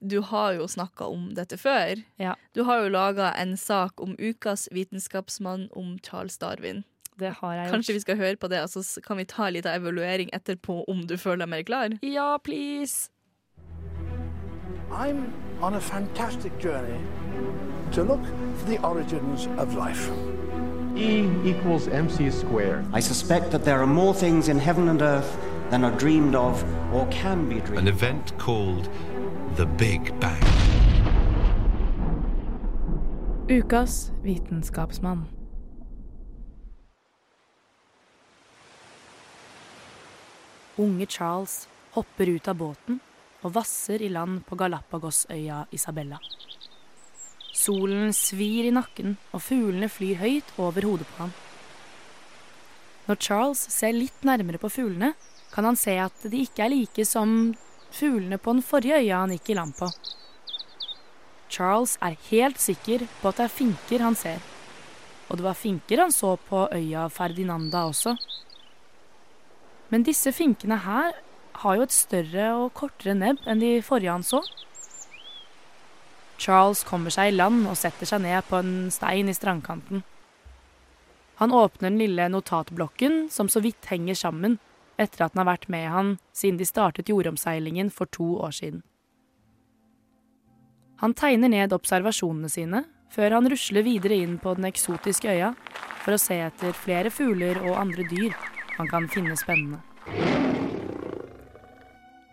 du 0.00 0.18
har 0.20 0.52
jo 0.58 0.66
snakka 0.68 1.06
om 1.08 1.30
dette 1.34 1.56
før. 1.56 2.02
Ja. 2.20 2.34
Du 2.52 2.66
har 2.68 2.82
jo 2.82 2.92
laga 2.92 3.30
en 3.40 3.56
sak 3.56 4.02
om 4.02 4.12
ukas 4.18 4.66
vitenskapsmann 4.74 5.70
om 5.72 5.96
Charles 6.04 6.36
Darwin. 6.42 6.84
Det 7.20 7.30
har 7.40 7.52
jeg 7.54 7.64
gjort. 7.64 7.72
Kanskje 7.72 7.92
vi 7.92 8.00
skal 8.00 8.16
høre 8.16 8.36
på 8.36 8.48
det, 8.48 8.60
og 8.62 8.68
så 8.68 9.00
kan 9.06 9.16
vi 9.16 9.24
ta 9.24 9.48
litt 9.50 9.66
av 9.66 9.80
evaluering 9.80 10.28
etterpå 10.36 10.84
om 10.88 11.06
du 11.08 11.16
føler 11.16 11.46
deg 11.46 11.48
mer 11.48 11.62
klar? 11.62 11.98
Ja, 12.02 12.36
please! 12.44 13.10
I'm 14.90 15.32
on 15.62 15.74
a 15.74 15.80
fantastic 15.80 16.52
journey 16.60 17.00
to 17.92 18.02
look 18.02 18.24
for 18.58 18.66
the 18.68 18.78
origins 18.84 19.48
of 19.58 19.74
life. 19.74 20.10
E 20.96 21.28
equals 21.44 21.88
mc 21.88 22.30
squared. 22.30 22.84
I 22.94 23.00
suspect 23.00 23.50
that 23.50 23.64
there 23.64 23.78
are 23.80 23.86
more 23.86 24.14
things 24.14 24.48
in 24.48 24.58
heaven 24.58 24.88
and 24.88 25.02
earth 25.02 25.36
than 25.70 25.84
are 25.84 25.96
dreamed 25.98 26.34
of 26.34 26.64
or 26.92 27.06
can 27.10 27.48
be 27.48 27.60
dreamed 27.60 27.78
An 27.78 27.88
event 27.88 28.32
called 28.38 28.88
the 29.56 29.66
Big 29.66 30.12
Bang. 30.20 30.42
Ukas 33.48 34.12
vitenskapsmann. 34.22 35.35
Unge 40.78 41.06
Charles 41.06 41.68
hopper 41.94 42.28
ut 42.28 42.48
av 42.48 42.58
båten 42.60 42.98
og 43.40 43.54
vasser 43.54 44.02
i 44.04 44.10
land 44.12 44.42
på 44.44 44.58
Galapagosøya 44.60 45.62
Isabella. 45.72 46.18
Solen 47.56 48.12
svir 48.12 48.68
i 48.68 48.72
nakken, 48.74 49.14
og 49.32 49.40
fuglene 49.40 49.88
flyr 49.88 50.20
høyt 50.20 50.50
over 50.60 50.84
hodet 50.84 51.06
på 51.08 51.22
ham. 51.22 51.32
Når 53.06 53.20
Charles 53.22 53.62
ser 53.72 53.96
litt 53.96 54.26
nærmere 54.28 54.60
på 54.60 54.68
fuglene, 54.68 55.14
kan 55.54 55.64
han 55.64 55.78
se 55.80 55.94
at 56.02 56.26
de 56.28 56.42
ikke 56.44 56.66
er 56.66 56.74
like 56.74 57.06
som 57.08 57.54
fuglene 57.96 58.36
på 58.36 58.58
den 58.58 58.66
forrige 58.66 59.00
øya 59.00 59.22
han 59.22 59.32
gikk 59.32 59.54
i 59.54 59.56
land 59.56 59.76
på. 59.78 59.88
Charles 61.48 61.96
er 62.04 62.18
helt 62.28 62.60
sikker 62.60 63.06
på 63.22 63.30
at 63.30 63.40
det 63.40 63.46
er 63.46 63.56
finker 63.62 64.04
han 64.04 64.18
ser. 64.18 64.42
Og 65.30 65.38
det 65.38 65.46
var 65.46 65.56
finker 65.56 66.04
han 66.04 66.12
så 66.12 66.34
på 66.36 66.66
øya 66.74 67.06
Ferdinanda 67.08 67.86
også. 67.88 68.18
Men 69.92 70.06
disse 70.06 70.32
finkene 70.34 70.80
her 70.82 71.14
har 71.62 71.76
jo 71.78 71.86
et 71.86 71.94
større 71.94 72.46
og 72.58 72.72
kortere 72.76 73.14
nebb 73.16 73.44
enn 73.48 73.62
de 73.62 73.76
forrige 73.84 74.12
han 74.12 74.26
så. 74.26 74.42
Charles 76.42 76.82
kommer 76.84 77.14
seg 77.14 77.30
i 77.30 77.36
land 77.36 77.64
og 77.70 77.78
setter 77.80 78.08
seg 78.08 78.22
ned 78.24 78.44
på 78.48 78.58
en 78.60 78.90
stein 78.92 79.30
i 79.30 79.36
strandkanten. 79.36 80.02
Han 81.40 81.52
åpner 81.52 81.90
den 81.90 82.00
lille 82.00 82.28
notatblokken 82.32 83.26
som 83.32 83.48
så 83.52 83.62
vidt 83.64 83.88
henger 83.92 84.16
sammen 84.16 84.58
etter 85.00 85.26
at 85.26 85.34
den 85.34 85.42
har 85.42 85.50
vært 85.50 85.68
med 85.72 85.88
han 85.92 86.12
siden 86.36 86.58
de 86.60 86.68
startet 86.68 87.10
jordomseilingen 87.12 87.90
for 87.92 88.08
to 88.12 88.36
år 88.40 88.54
siden. 88.56 88.82
Han 91.00 91.12
tegner 91.12 91.52
ned 91.52 91.76
observasjonene 91.76 92.48
sine 92.52 92.84
før 93.12 93.36
han 93.36 93.48
rusler 93.52 93.84
videre 93.84 94.16
inn 94.24 94.38
på 94.40 94.56
den 94.56 94.68
eksotiske 94.68 95.28
øya 95.28 95.52
for 96.02 96.16
å 96.16 96.20
se 96.20 96.40
etter 96.40 96.76
flere 96.76 97.12
fugler 97.12 97.60
og 97.64 97.76
andre 97.80 98.08
dyr 98.08 98.55
han 98.76 98.88
kan 98.88 99.08
finne 99.08 99.36
spennende. 99.36 99.80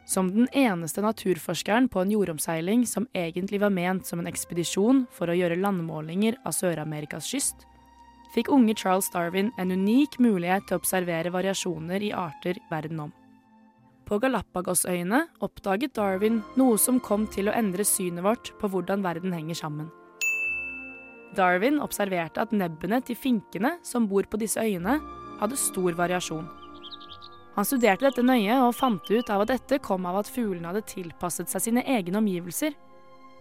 Som 0.05 0.29
den 0.35 0.47
eneste 0.51 1.01
naturforskeren 1.01 1.87
på 1.89 2.01
en 2.03 2.11
jordomseiling 2.11 2.83
som 2.87 3.07
egentlig 3.15 3.61
var 3.63 3.71
ment 3.71 4.05
som 4.05 4.19
en 4.19 4.27
ekspedisjon 4.27 5.05
for 5.15 5.31
å 5.31 5.37
gjøre 5.37 5.61
landmålinger 5.63 6.37
av 6.43 6.53
Sør-Amerikas 6.57 7.29
kyst, 7.31 7.63
fikk 8.35 8.51
unge 8.51 8.75
Charles 8.75 9.09
Darwin 9.13 9.53
en 9.57 9.71
unik 9.71 10.19
mulighet 10.19 10.67
til 10.67 10.77
å 10.77 10.81
observere 10.81 11.31
variasjoner 11.33 12.03
i 12.03 12.11
arter 12.13 12.59
verden 12.69 13.05
om. 13.07 13.13
På 14.03 14.19
Galapagosøyene 14.19 15.23
oppdaget 15.45 15.95
Darwin 15.95 16.41
noe 16.59 16.77
som 16.77 16.99
kom 16.99 17.23
til 17.31 17.47
å 17.47 17.55
endre 17.55 17.85
synet 17.87 18.25
vårt 18.25 18.51
på 18.59 18.67
hvordan 18.69 19.05
verden 19.05 19.31
henger 19.31 19.61
sammen. 19.63 19.91
Darwin 21.33 21.79
observerte 21.81 22.43
at 22.43 22.51
nebbene 22.53 22.99
til 23.05 23.17
finkene 23.17 23.77
som 23.85 24.05
bor 24.09 24.27
på 24.29 24.37
disse 24.41 24.61
øyene, 24.61 24.99
hadde 25.43 25.59
stor 25.59 25.95
variasjon. 25.99 26.47
Han 27.53 27.67
studerte 27.67 28.07
dette 28.07 28.23
nøye 28.25 28.55
og 28.65 28.73
fant 28.73 29.09
ut 29.11 29.29
av 29.29 29.43
at 29.43 29.51
dette 29.53 29.77
kom 29.85 30.07
av 30.09 30.23
at 30.23 30.31
fuglene 30.31 30.71
hadde 30.71 30.87
tilpasset 30.89 31.51
seg 31.51 31.67
sine 31.67 31.83
egne 31.85 32.17
omgivelser. 32.17 32.73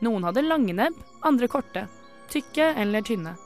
Noen 0.05 0.27
hadde 0.27 0.45
lange 0.45 0.75
nebb, 0.77 0.99
andre 1.25 1.49
korte, 1.49 1.87
tykke 2.33 2.73
eller 2.83 3.05
tynne. 3.07 3.37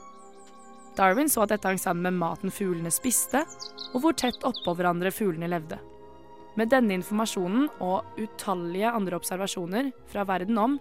Darwin 0.96 1.28
så 1.28 1.44
at 1.44 1.52
dette 1.52 1.68
hang 1.68 1.78
sammen 1.78 2.08
med 2.08 2.18
maten 2.22 2.54
fuglene 2.54 2.90
spiste, 2.90 3.44
og 3.92 4.00
hvor 4.02 4.16
tett 4.16 4.46
oppå 4.48 4.74
hverandre 4.74 5.12
fuglene 5.12 5.50
levde. 5.52 5.78
Med 6.56 6.72
denne 6.72 6.96
informasjonen 6.96 7.68
og 7.84 8.16
utallige 8.16 8.88
andre 8.88 9.18
observasjoner 9.20 9.92
fra 10.08 10.24
verden 10.24 10.56
om, 10.58 10.78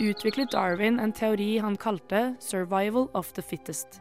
utviklet 0.00 0.54
Darwin 0.54 1.00
en 1.02 1.12
teori 1.12 1.58
han 1.58 1.76
kalte 1.76 2.36
'survival 2.38 3.10
of 3.12 3.32
the 3.34 3.42
fittest'. 3.42 3.98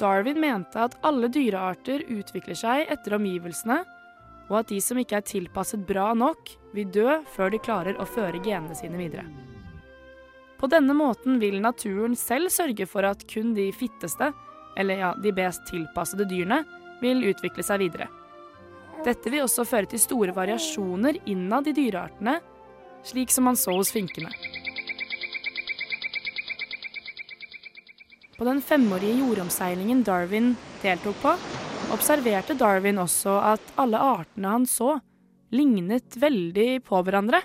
Darwin 0.00 0.40
mente 0.40 0.80
at 0.80 0.96
alle 1.06 1.28
dyrearter 1.32 2.06
utvikler 2.08 2.56
seg 2.58 2.90
etter 2.92 3.18
omgivelsene, 3.18 3.82
og 4.50 4.56
at 4.62 4.72
de 4.72 4.80
som 4.82 4.98
ikke 4.98 5.20
er 5.20 5.26
tilpasset 5.28 5.84
bra 5.86 6.10
nok, 6.16 6.50
vil 6.74 6.90
dø 6.90 7.20
før 7.34 7.52
de 7.52 7.60
klarer 7.62 8.00
å 8.00 8.08
føre 8.08 8.40
genene 8.42 8.74
sine 8.78 8.98
videre. 8.98 9.26
På 10.60 10.68
denne 10.68 10.94
måten 10.96 11.38
vil 11.40 11.60
naturen 11.62 12.16
selv 12.18 12.50
sørge 12.52 12.84
for 12.88 13.06
at 13.08 13.22
kun 13.30 13.54
de 13.56 13.70
fitteste, 13.72 14.32
eller 14.76 15.00
ja, 15.00 15.12
de 15.16 15.32
best 15.34 15.64
tilpassede 15.70 16.26
dyrene, 16.28 16.64
vil 17.00 17.22
utvikle 17.30 17.64
seg 17.64 17.80
videre. 17.84 18.10
Dette 19.06 19.32
vil 19.32 19.46
også 19.46 19.64
føre 19.64 19.88
til 19.88 20.02
store 20.02 20.34
variasjoner 20.36 21.22
innad 21.32 21.70
i 21.70 21.76
dyreartene, 21.76 22.36
slik 23.06 23.32
som 23.32 23.48
man 23.48 23.56
så 23.56 23.72
hos 23.78 23.92
finkene. 23.94 24.28
På 28.40 28.46
den 28.48 28.62
femårige 28.64 29.18
jordomseilingen 29.18 29.98
Darwin 30.00 30.54
deltok 30.80 31.18
på, 31.20 31.34
observerte 31.92 32.54
Darwin 32.56 32.96
også 33.02 33.34
at 33.50 33.74
alle 33.76 34.00
artene 34.00 34.54
han 34.54 34.64
så, 34.64 34.94
lignet 35.52 36.16
veldig 36.16 36.78
på 36.86 37.02
hverandre. 37.04 37.42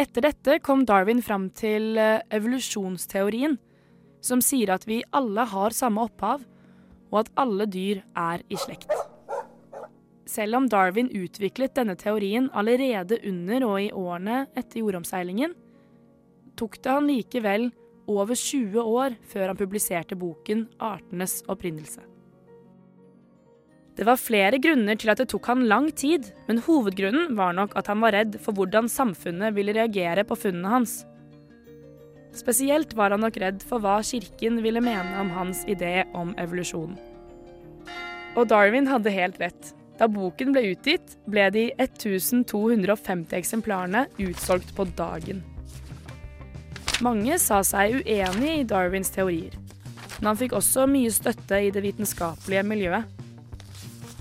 Etter 0.00 0.24
dette 0.24 0.56
kom 0.64 0.86
Darwin 0.88 1.20
fram 1.20 1.50
til 1.52 2.00
eh, 2.00 2.24
evolusjonsteorien, 2.32 3.58
som 4.24 4.40
sier 4.40 4.72
at 4.78 4.88
vi 4.88 5.02
alle 5.12 5.44
har 5.52 5.76
samme 5.76 6.08
opphav, 6.08 6.48
og 7.12 7.20
at 7.26 7.32
alle 7.36 7.68
dyr 7.68 8.00
er 8.16 8.48
i 8.48 8.56
slekt. 8.56 8.96
selv 10.24 10.56
om 10.56 10.72
Darwin 10.72 11.12
utviklet 11.12 11.76
denne 11.76 11.94
teorien 12.00 12.48
allerede 12.56 13.20
under 13.28 13.64
og 13.68 13.80
i 13.82 13.92
årene 13.92 14.46
etter 14.56 14.80
jordomseilingen, 14.80 15.52
tok 16.56 16.80
det 16.80 16.90
han 16.96 17.12
likevel 17.12 17.72
over 18.10 18.34
20 18.36 18.80
år 18.80 19.14
før 19.30 19.50
han 19.50 19.58
publiserte 19.58 20.18
boken 20.18 20.66
'Artenes 20.78 21.42
opprinnelse'. 21.48 22.04
Det 23.94 24.02
var 24.08 24.18
flere 24.18 24.58
grunner 24.58 24.98
til 24.98 25.12
at 25.12 25.20
det 25.22 25.28
tok 25.30 25.46
han 25.46 25.68
lang 25.70 25.92
tid, 25.94 26.32
men 26.48 26.58
hovedgrunnen 26.66 27.36
var 27.38 27.54
nok 27.54 27.76
at 27.78 27.86
han 27.86 28.00
var 28.02 28.16
redd 28.16 28.40
for 28.42 28.56
hvordan 28.56 28.90
samfunnet 28.90 29.54
ville 29.54 29.74
reagere 29.76 30.24
på 30.26 30.34
funnene 30.34 30.72
hans. 30.72 31.04
Spesielt 32.34 32.96
var 32.98 33.14
han 33.14 33.22
nok 33.22 33.38
redd 33.38 33.62
for 33.62 33.78
hva 33.78 34.00
kirken 34.02 34.58
ville 34.64 34.82
mene 34.82 35.14
om 35.22 35.30
hans 35.30 35.62
idé 35.70 36.02
om 36.12 36.34
evolusjon. 36.42 36.98
Og 38.34 38.50
Darwin 38.50 38.90
hadde 38.90 39.14
helt 39.14 39.38
rett. 39.38 39.70
Da 39.94 40.08
boken 40.10 40.50
ble 40.50 40.72
utgitt, 40.72 41.14
ble 41.30 41.46
de 41.54 41.68
1250 41.78 43.38
eksemplarene 43.38 44.08
utsolgt 44.18 44.74
på 44.74 44.90
dagen. 44.98 45.44
Mange 47.02 47.38
sa 47.42 47.58
seg 47.66 47.96
uenig 48.04 48.50
i 48.60 48.66
Darwins 48.70 49.10
teorier, 49.10 49.54
men 50.20 50.28
han 50.30 50.38
fikk 50.38 50.52
også 50.54 50.84
mye 50.86 51.10
støtte 51.10 51.58
i 51.58 51.72
det 51.74 51.82
vitenskapelige 51.82 52.62
miljøet. 52.62 53.08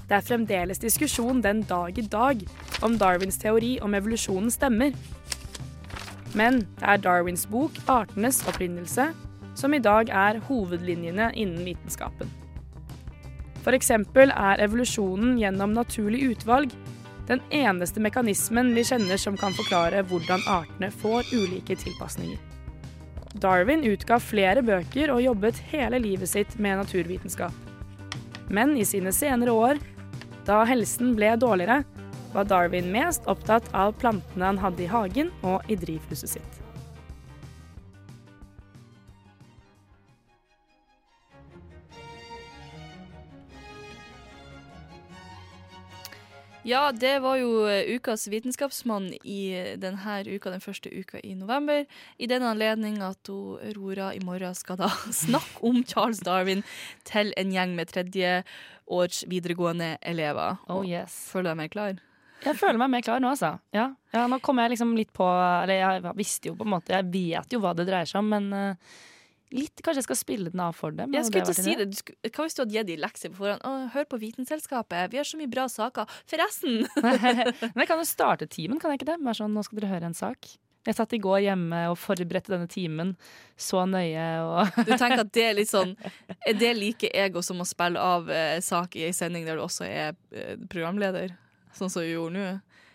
Det 0.10 0.16
er 0.18 0.26
fremdeles 0.26 0.82
diskusjon 0.82 1.42
den 1.44 1.62
dag 1.70 1.98
i 1.98 2.06
dag 2.06 2.42
om 2.86 2.98
Darwins 2.98 3.38
teori 3.38 3.76
om 3.82 3.94
evolusjonen 3.94 4.50
stemmer. 4.52 4.96
Men 6.34 6.64
det 6.80 6.88
er 6.96 6.98
Darwins 6.98 7.46
bok 7.46 7.78
'Artenes 7.86 8.42
opprinnelse' 8.50 9.14
som 9.56 9.74
i 9.74 9.80
dag 9.80 10.10
er 10.10 10.40
hovedlinjene 10.48 11.30
innen 11.38 11.66
vitenskapen. 11.66 12.32
F.eks. 13.64 13.92
er 13.92 14.64
evolusjonen 14.66 15.38
gjennom 15.38 15.74
naturlig 15.78 16.32
utvalg 16.32 16.74
den 17.28 17.40
eneste 17.52 18.02
mekanismen 18.02 18.74
vi 18.76 18.84
kjenner 18.84 19.18
som 19.18 19.38
kan 19.38 19.54
forklare 19.54 20.02
hvordan 20.04 20.42
artene 20.48 20.92
får 20.92 21.30
ulike 21.32 21.76
tilpasninger. 21.76 22.53
Darwin 23.44 23.84
utga 23.84 24.20
flere 24.24 24.64
bøker 24.64 25.12
og 25.12 25.20
jobbet 25.24 25.60
hele 25.74 26.00
livet 26.00 26.32
sitt 26.32 26.56
med 26.56 26.80
naturvitenskap. 26.80 27.52
Men 28.48 28.78
i 28.80 28.86
sine 28.88 29.12
senere 29.12 29.52
år 29.52 29.82
da 30.48 30.62
helsen 30.68 31.14
ble 31.18 31.34
dårligere, 31.40 31.84
var 32.34 32.48
Darwin 32.50 32.90
mest 32.92 33.28
opptatt 33.30 33.68
av 33.78 33.94
plantene 34.00 34.48
han 34.48 34.62
hadde 34.64 34.86
i 34.86 34.92
hagen 34.92 35.32
og 35.46 35.68
i 35.72 35.78
drivhuset 35.80 36.38
sitt. 36.38 36.63
Ja, 46.64 46.92
det 46.96 47.18
var 47.20 47.36
jo 47.36 47.66
eh, 47.68 47.90
ukas 47.92 48.24
vitenskapsmann 48.32 49.10
i 49.28 49.40
denne 49.76 50.22
uka, 50.24 50.48
den 50.48 50.64
første 50.64 50.88
uka 50.88 51.20
i 51.20 51.34
november. 51.36 51.84
I 52.16 52.30
den 52.32 52.46
anledning 52.48 53.02
at 53.04 53.28
Aurora 53.28 54.14
i 54.16 54.22
morgen 54.24 54.56
skal 54.56 54.80
da 54.80 54.88
snakke 55.12 55.60
om 55.60 55.84
Charles 55.84 56.24
Darwin 56.24 56.64
til 57.04 57.34
en 57.36 57.52
gjeng 57.52 57.76
med 57.76 57.92
tredjeårs 57.92 59.26
videregående 59.28 59.98
elever. 60.00 60.56
Oh 60.72 60.88
yes. 60.88 61.18
Føler 61.34 61.50
du 61.50 61.52
deg 61.52 61.60
mer 61.60 61.74
klar? 61.76 62.00
Jeg 62.44 62.60
føler 62.60 62.80
meg 62.80 62.96
mer 62.96 63.04
klar 63.04 63.20
nå, 63.20 63.34
altså. 63.36 63.58
Ja, 63.76 63.90
ja 64.16 64.24
nå 64.32 64.40
kommer 64.40 64.64
jeg 64.64 64.78
liksom 64.78 64.96
litt 64.96 65.12
på 65.16 65.28
Eller 65.28 65.80
jeg 65.80 66.16
visste 66.16 66.50
jo 66.50 66.58
på 66.60 66.66
en 66.68 66.74
måte 66.74 66.92
Jeg 66.92 67.08
vet 67.12 67.56
jo 67.56 67.60
hva 67.64 67.72
det 67.76 67.86
dreier 67.88 68.10
seg 68.10 68.20
om, 68.20 68.32
men 68.34 68.50
uh, 68.52 68.96
litt 69.54 69.84
Kanskje 69.86 70.02
jeg 70.02 70.08
skal 70.08 70.20
spille 70.20 70.54
den 70.54 70.64
av 70.64 70.76
for 70.78 70.96
dem? 70.96 71.14
Jeg 71.16 71.30
skulle 71.30 71.46
til 71.48 71.56
å 71.56 71.66
si 71.66 71.76
det. 71.80 71.88
Skulle, 72.00 72.34
hva 72.34 72.48
hvis 72.48 72.58
du 72.58 72.64
hadde 72.64 72.78
gitt 72.78 72.90
dem 72.90 73.04
lekser 73.04 73.34
på 73.34 73.42
forhånd? 73.44 73.64
Å, 73.68 73.94
hør 73.94 74.10
på 74.10 74.20
Vitenselskapet, 74.22 75.14
vi 75.14 75.22
har 75.22 75.30
så 75.30 75.40
mye 75.40 75.52
bra 75.52 75.68
saker. 75.72 76.20
Forresten! 76.30 76.84
men 77.04 77.84
jeg 77.84 77.90
kan 77.90 78.02
jo 78.02 78.08
starte 78.08 78.50
timen, 78.50 78.82
kan 78.82 78.94
jeg 78.94 79.02
ikke 79.02 79.14
det? 79.14 79.22
Bare 79.24 79.38
sånn, 79.38 79.56
nå 79.56 79.66
skal 79.66 79.82
dere 79.82 79.94
høre 79.94 80.12
en 80.12 80.18
sak. 80.18 80.56
Jeg 80.84 80.98
satt 80.98 81.14
i 81.16 81.20
går 81.24 81.46
hjemme 81.46 81.86
og 81.94 81.96
forberedte 82.00 82.52
denne 82.52 82.68
timen 82.68 83.14
så 83.56 83.86
nøye. 83.88 84.26
Du 84.84 84.92
tenker 84.92 85.22
at 85.24 85.32
det 85.36 85.46
er 85.48 85.56
litt 85.56 85.72
sånn 85.72 85.94
Er 86.50 86.58
det 86.60 86.74
like 86.76 87.08
ego 87.08 87.44
som 87.46 87.64
å 87.64 87.68
spille 87.68 88.02
av 88.02 88.28
eh, 88.28 88.58
sak 88.64 88.98
i 89.00 89.06
ei 89.08 89.14
sending 89.16 89.48
der 89.48 89.60
du 89.60 89.64
også 89.64 89.88
er 89.88 90.18
eh, 90.36 90.58
programleder? 90.68 91.38
Sånn 91.74 91.90
som 91.90 92.04
du 92.04 92.12
gjorde 92.12 92.36
nå. 92.36 92.50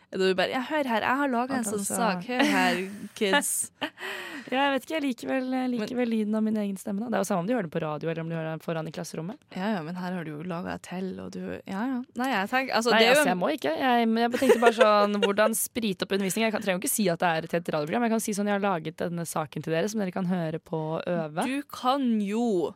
Det 0.09 0.19
du 0.25 0.35
bare 0.35 0.55
ja, 0.55 0.63
'Hør 0.65 0.87
her, 0.89 1.05
jeg 1.05 1.17
har 1.21 1.29
laga 1.29 1.57
en 1.59 1.67
sånn 1.67 1.85
sak. 1.85 2.23
Hør 2.25 2.41
her, 2.49 2.79
kids'. 3.19 3.69
ja, 4.53 4.63
jeg 4.63 4.71
vet 4.73 4.87
ikke. 4.87 4.95
Jeg 4.95 5.05
liker 5.05 5.29
vel, 5.29 5.51
jeg 5.53 5.71
liker 5.75 5.99
vel 5.99 6.09
lyden 6.09 6.39
av 6.39 6.45
min 6.47 6.57
egen 6.57 6.79
stemme. 6.81 7.03
Da. 7.03 7.11
Det 7.13 7.19
er 7.19 7.25
jo 7.25 7.29
samme 7.29 7.45
om 7.45 7.51
du 7.51 7.53
hører 7.53 7.69
den 7.69 7.75
på 7.75 7.83
radio 7.85 8.09
eller 8.09 8.25
om 8.25 8.31
du 8.31 8.37
hører 8.39 8.49
den 8.55 8.63
foran 8.65 8.89
i 8.89 8.95
klasserommet. 8.95 9.37
Ja, 9.53 9.75
ja, 9.75 9.83
men 9.85 10.01
her 10.01 10.17
har 10.17 10.25
du 10.25 10.31
jo 10.33 10.41
laga 10.49 10.79
et 10.79 10.87
til, 10.89 11.11
og 11.21 11.35
du 11.37 11.43
Ja, 11.69 11.83
ja. 11.85 11.99
Nei, 12.17 12.29
jeg 12.33 12.49
tenker 12.55 12.79
altså, 12.79 12.95
Nei, 12.95 13.01
det 13.03 13.09
er 13.09 13.13
jo 13.13 13.19
altså, 13.19 13.33
jeg 13.35 13.41
må 13.43 13.51
ikke. 13.53 13.75
Jeg, 13.77 14.09
jeg 14.23 14.33
tenkte 14.39 14.61
bare 14.65 14.79
sånn 14.79 15.21
hvordan 15.27 15.59
sprite 15.59 16.09
opp 16.09 16.17
undervisning. 16.17 16.47
Jeg 16.47 16.57
kan, 16.57 16.65
trenger 16.65 16.81
jo 16.81 16.85
ikke 16.87 16.95
si 16.95 17.09
at 17.13 17.21
det 17.21 17.29
er 17.29 17.51
et 17.51 17.73
radioprogram. 17.77 18.09
Jeg 18.09 18.15
kan 18.17 18.25
si 18.25 18.37
sånn 18.39 18.49
jeg 18.49 18.57
har 18.57 18.65
laget 18.65 18.97
denne 19.05 19.29
saken 19.29 19.67
til 19.67 19.77
dere, 19.77 19.93
som 19.93 20.01
dere 20.01 20.17
kan 20.17 20.33
høre 20.33 20.63
på 20.63 20.81
og 20.97 21.05
øve. 21.05 21.45
Du 21.45 21.61
kan 21.69 22.09
jo 22.25 22.73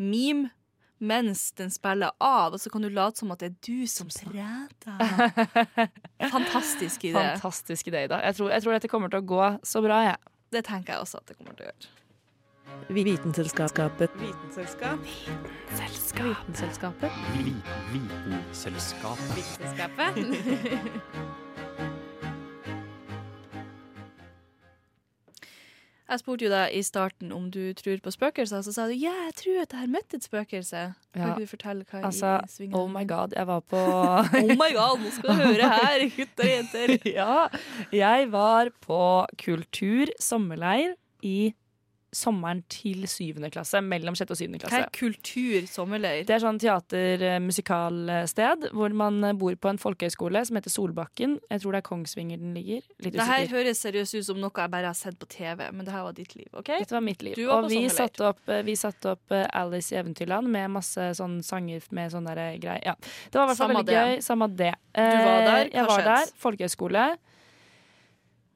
meme 0.00 0.48
mens 1.00 1.52
den 1.56 1.70
spiller 1.72 2.10
av, 2.20 2.52
og 2.54 2.60
så 2.60 2.70
kan 2.72 2.82
du 2.84 2.90
late 2.92 3.18
som 3.22 3.32
at 3.32 3.40
det 3.42 3.48
er 3.50 3.56
du 3.64 3.86
som 3.88 4.08
prater. 4.12 4.92
Fantastisk 6.34 7.04
idé. 7.08 7.16
Fantastisk 7.16 7.88
idé, 7.88 8.00
da. 8.10 8.16
Jeg 8.28 8.34
tror, 8.36 8.48
jeg 8.52 8.60
tror, 8.66 8.72
dette 8.76 8.92
kommer 8.92 9.08
til 9.12 9.22
å 9.22 9.28
gå 9.32 9.44
så 9.66 9.78
bra, 9.84 9.96
jeg. 10.10 10.18
Ja. 10.20 10.36
Det 10.50 10.64
tenker 10.66 10.96
jeg 10.96 11.00
også 11.04 11.16
at 11.22 11.26
det 11.30 11.36
kommer 11.38 11.54
til 11.56 11.64
å 11.68 11.70
gjøre. 11.70 11.86
Vitenselskapet. 12.90 14.10
Vitenselskap. 14.18 14.98
Vitenselskapet. 15.70 17.12
Vitenselskapet. 17.92 19.36
Vitenselskapet. 19.36 21.40
Jeg 26.10 26.18
spurte 26.24 26.44
jo 26.44 26.50
deg 26.50 26.72
i 26.74 26.80
starten 26.82 27.30
om 27.32 27.44
du 27.54 27.60
tror 27.78 28.00
på 28.02 28.10
spøkelser, 28.10 28.64
så 28.66 28.72
sa 28.74 28.86
du 28.90 28.94
ja, 28.98 29.12
jeg 29.28 29.34
tror 29.38 29.60
at 29.62 29.74
jeg 29.76 29.80
har 29.84 29.90
møtt 29.92 30.14
et 30.18 30.24
spøkelse. 30.26 30.80
Kan 31.14 31.22
Ja. 31.22 31.28
ikke 31.34 31.44
du 31.44 31.50
fortelle 31.52 31.84
hva 31.86 32.00
Altså, 32.08 32.32
i 32.42 32.50
svingen 32.50 32.74
oh 32.80 32.88
my 32.90 33.04
god, 33.06 33.32
jeg 33.36 33.46
var 33.46 33.60
på 33.60 33.78
Oh 34.42 34.50
my 34.58 34.70
god, 34.74 34.98
nå 35.04 35.10
skal 35.14 35.30
du 35.30 35.42
høre 35.44 35.70
her, 35.70 36.04
gutter 36.16 36.44
og 36.44 36.50
jenter. 36.50 36.96
ja, 37.14 37.36
jeg 37.94 38.32
var 38.32 38.70
på 38.82 39.00
kultur 39.38 40.10
sommerleir 40.20 40.96
i 41.22 41.52
sommeren 42.12 42.62
til 42.68 43.04
syvende 43.10 43.50
klasse. 43.54 43.80
Mellom 43.84 44.16
sjette 44.18 44.34
og 44.34 44.38
syvende 44.40 44.58
klasse. 44.62 44.80
Hva 44.80 44.86
er 44.88 44.94
kultursommerleir? 44.96 46.24
Det 46.26 46.34
er 46.36 46.42
sånn 46.42 46.58
teater-musikalsted 47.50 48.68
hvor 48.76 48.92
man 48.96 49.20
bor 49.38 49.54
på 49.60 49.70
en 49.70 49.78
folkehøyskole 49.80 50.42
som 50.46 50.58
heter 50.58 50.72
Solbakken. 50.72 51.36
Jeg 51.50 51.62
tror 51.62 51.76
det 51.76 51.80
er 51.82 51.86
Kongsvinger 51.88 52.40
den 52.40 52.54
ligger. 52.56 52.82
Litt 53.04 53.14
Det 53.16 53.26
her 53.28 53.46
høres 53.52 53.82
seriøst 53.84 54.18
ut 54.18 54.26
som 54.30 54.40
noe 54.42 54.50
jeg 54.56 54.72
bare 54.72 54.90
har 54.90 54.98
sett 54.98 55.18
på 55.20 55.28
TV, 55.30 55.66
men 55.72 55.86
det 55.86 55.94
her 55.94 56.04
var 56.06 56.16
ditt 56.16 56.34
liv, 56.36 56.48
OK? 56.52 56.70
Dette 56.72 56.96
var 56.96 57.04
mitt 57.06 57.22
liv. 57.26 57.38
Var 57.38 57.54
og 57.54 57.68
på 57.68 57.72
vi 57.74 57.82
satte, 57.92 58.26
opp, 58.32 58.42
vi 58.66 58.76
satte 58.78 59.14
opp 59.14 59.34
eh, 59.36 59.46
Alice 59.60 59.94
i 59.94 59.98
Eventyrland 60.00 60.50
med 60.50 60.70
masse 60.76 61.10
sånn 61.18 61.38
sanger 61.46 61.84
med 61.96 62.12
sånne 62.12 62.34
derre 62.34 62.58
greier. 62.60 62.84
Ja. 62.92 62.94
Det 63.30 63.38
var 63.38 63.46
i 63.48 63.52
hvert 63.52 63.62
fall 63.62 63.74
veldig 63.74 63.86
det. 63.90 63.98
gøy. 64.00 64.22
Samme 64.26 64.50
det. 64.50 64.74
Du 64.94 65.00
var 65.00 65.40
der, 65.46 65.58
Eh, 65.60 65.68
Jeg 65.74 65.84
var 65.86 66.00
skjønt? 66.00 66.04
der. 66.10 66.32
Folkehøyskole. 66.44 67.04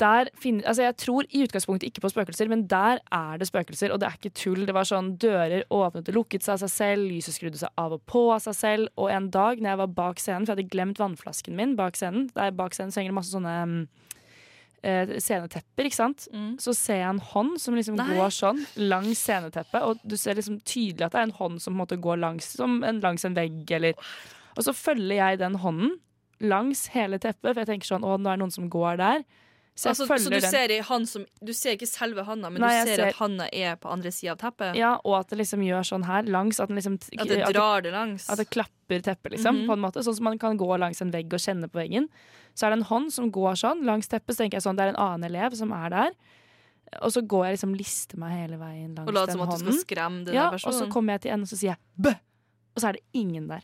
Der 0.03 0.29
finner, 0.35 0.65
altså 0.67 0.83
jeg 0.83 0.97
tror 0.99 1.27
i 1.31 1.45
utgangspunktet 1.45 1.87
ikke 1.87 2.03
på 2.03 2.11
spøkelser, 2.11 2.49
men 2.51 2.65
der 2.71 2.99
er 3.15 3.39
det 3.39 3.47
spøkelser. 3.47 3.93
Og 3.95 4.01
det 4.03 4.09
er 4.09 4.17
ikke 4.19 4.35
tull. 4.35 4.65
Det 4.67 4.75
var 4.75 4.89
sånn 4.89 5.13
Dører 5.23 5.63
åpnet 5.71 6.11
og 6.11 6.17
lukket 6.19 6.43
seg 6.43 6.57
av 6.57 6.65
seg 6.65 6.73
selv, 6.75 7.11
lyset 7.13 7.37
skrudde 7.37 7.61
seg 7.61 7.71
av 7.79 7.95
og 7.95 8.03
på 8.11 8.25
av 8.35 8.43
seg 8.43 8.57
selv. 8.59 8.91
Og 8.99 9.13
en 9.15 9.29
dag 9.35 9.63
når 9.63 9.71
jeg 9.71 9.83
var 9.85 9.93
bak 10.01 10.23
scenen, 10.23 10.49
for 10.49 10.55
jeg 10.55 10.59
hadde 10.59 10.75
glemt 10.75 11.03
vannflasken 11.03 11.55
min 11.55 11.77
bak 11.79 11.99
scenen 11.99 12.27
Der 12.35 12.51
bak 12.57 12.75
scenen 12.75 12.91
så 12.91 13.01
henger 13.01 13.15
det 13.15 13.19
masse 13.21 13.35
sånne 13.37 13.55
eh, 14.83 15.15
scenetepper, 15.23 15.89
ikke 15.89 16.01
sant. 16.01 16.27
Mm. 16.35 16.57
Så 16.63 16.75
ser 16.77 17.01
jeg 17.05 17.13
en 17.13 17.23
hånd 17.33 17.55
som 17.63 17.79
liksom 17.79 17.99
Nei. 18.01 18.09
går 18.19 18.35
sånn 18.35 18.65
langs 18.83 19.23
sceneteppet, 19.23 19.79
og 19.83 20.03
du 20.03 20.17
ser 20.21 20.39
liksom 20.41 20.59
tydelig 20.67 21.07
at 21.07 21.15
det 21.15 21.23
er 21.23 21.29
en 21.29 21.39
hånd 21.39 21.63
som 21.63 21.73
på 21.73 21.79
en 21.79 21.85
måte 21.85 22.01
går 22.03 22.19
langs, 22.23 22.51
som 22.59 22.81
en, 22.83 22.99
langs 23.05 23.27
en 23.27 23.39
vegg, 23.39 23.63
eller 23.79 23.95
Og 24.55 24.67
så 24.67 24.75
følger 24.75 25.17
jeg 25.19 25.41
den 25.41 25.57
hånden 25.63 25.97
langs 26.43 26.89
hele 26.95 27.19
teppet, 27.19 27.53
for 27.53 27.63
jeg 27.63 27.71
tenker 27.71 27.95
sånn 27.95 28.05
Å, 28.07 28.19
nå 28.19 28.31
er 28.31 28.37
det 28.37 28.43
noen 28.43 28.55
som 28.55 28.71
går 28.71 28.99
der. 29.01 29.25
Så 29.75 29.89
Altså, 29.91 30.07
så 30.07 30.31
du 30.31 30.39
ser, 30.39 30.71
i 30.71 30.79
han 30.87 31.05
som, 31.05 31.25
du 31.43 31.51
ser 31.53 31.75
ikke 31.75 31.89
selve 31.91 32.23
handa, 32.23 32.47
men 32.51 32.63
Nei, 32.63 32.85
du 32.85 32.91
ser, 32.93 33.01
ser- 33.01 33.09
at 33.09 33.17
handa 33.19 33.49
er 33.51 33.75
på 33.83 33.91
andre 33.91 34.13
sida 34.15 34.37
av 34.37 34.39
teppet? 34.39 34.77
Ja, 34.79 34.93
og 35.03 35.17
at 35.19 35.33
det 35.33 35.39
liksom 35.41 35.65
gjør 35.67 35.83
sånn 35.89 36.05
her 36.07 36.23
langs. 36.31 36.61
At, 36.63 36.71
den 36.71 36.79
liksom, 36.79 37.01
At 37.19 37.27
det 37.27 37.41
drar 37.51 37.83
det 37.83 37.91
langs? 37.91 38.29
At 38.31 38.39
det 38.39 38.47
klapper 38.55 39.03
teppet, 39.03 39.33
liksom. 39.35 39.65
Mhm. 39.65 39.67
På 39.67 39.73
en 39.75 39.83
måte 39.83 40.05
Sånn 40.07 40.15
som 40.15 40.25
man 40.31 40.39
kan 40.39 40.57
gå 40.57 40.69
langs 40.79 41.03
en 41.03 41.11
vegg 41.11 41.27
og 41.35 41.43
kjenne 41.43 41.67
på 41.67 41.83
veggen. 41.83 42.07
Så 42.55 42.67
er 42.67 42.71
det 42.71 42.79
en 42.79 42.89
hånd 42.93 43.11
som 43.13 43.33
går 43.35 43.59
sånn 43.59 43.83
langs 43.85 44.07
teppet. 44.07 44.37
Så 44.37 44.45
tenker 44.45 44.61
jeg 44.61 44.63
sånn, 44.63 44.77
det 44.79 44.85
er 44.87 44.95
en 44.95 45.03
annen 45.09 45.27
elev 45.27 45.57
som 45.59 45.73
er 45.73 45.91
der. 45.91 46.13
Og 47.03 47.11
så 47.11 47.27
går 47.27 47.47
jeg 47.49 47.57
liksom 47.59 47.75
lister 47.75 48.17
meg 48.23 48.31
hele 48.31 48.57
veien 48.61 48.95
langs 48.95 49.07
den 49.07 49.07
hånden. 49.07 49.09
Og 49.11 49.15
later 49.15 49.33
som 49.33 49.43
at 49.43 49.59
du 49.59 49.65
skal 49.65 49.81
skremme 49.83 50.25
den 50.25 50.35
ja, 50.35 50.51
der 50.51 50.63
Og 50.69 50.75
så 50.79 50.87
kommer 50.93 51.15
jeg 51.15 51.23
til 51.23 51.33
enden, 51.35 51.43
og 51.43 51.49
så 51.51 51.59
sier 51.59 51.75
jeg 51.75 51.79
bø! 51.99 52.15
Og 52.75 52.83
så 52.83 52.89
er 52.89 52.97
det 52.97 53.05
ingen 53.15 53.47
der. 53.47 53.63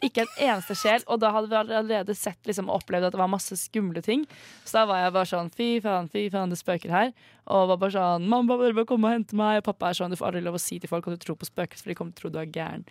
ikke 0.00 0.22
en 0.24 0.30
eneste 0.40 0.74
sjel. 0.80 1.02
Og 1.12 1.20
da 1.20 1.28
hadde 1.34 1.50
vi 1.50 1.56
allerede 1.60 2.14
sett 2.16 2.40
liksom, 2.48 2.70
og 2.70 2.80
opplevd 2.80 3.04
at 3.10 3.12
det 3.12 3.20
var 3.20 3.28
masse 3.28 3.56
skumle 3.60 4.00
ting. 4.00 4.22
Så 4.64 4.78
da 4.78 4.86
var 4.88 5.02
jeg 5.02 5.12
bare 5.12 5.28
sånn 5.28 5.50
fy 5.52 5.66
faen, 5.84 6.08
fy 6.08 6.22
faen, 6.32 6.48
det 6.48 6.56
spøker 6.62 6.94
her. 6.94 7.12
Og 7.52 7.68
var 7.74 7.76
bare 7.82 7.92
sånn 7.98 8.24
mamma, 8.32 8.56
bare 8.56 8.72
bør 8.78 8.88
komme 8.88 9.10
og 9.10 9.18
hente 9.18 9.36
meg. 9.36 9.60
Og 9.60 9.68
pappa 9.68 9.90
er 9.90 9.98
sånn 10.00 10.14
du 10.14 10.16
får 10.16 10.30
aldri 10.30 10.42
lov 10.46 10.56
å 10.56 10.62
si 10.62 10.80
til 10.80 10.88
folk 10.88 11.06
at 11.10 11.18
du 11.18 11.26
tror 11.26 11.36
på 11.36 11.50
spøkelser, 11.50 11.84
for 11.84 11.92
de 11.92 11.98
kommer 12.00 12.16
til 12.16 12.24
å 12.24 12.30
tro 12.30 12.32
du 12.32 12.40
er 12.40 12.48
gæren. 12.56 12.88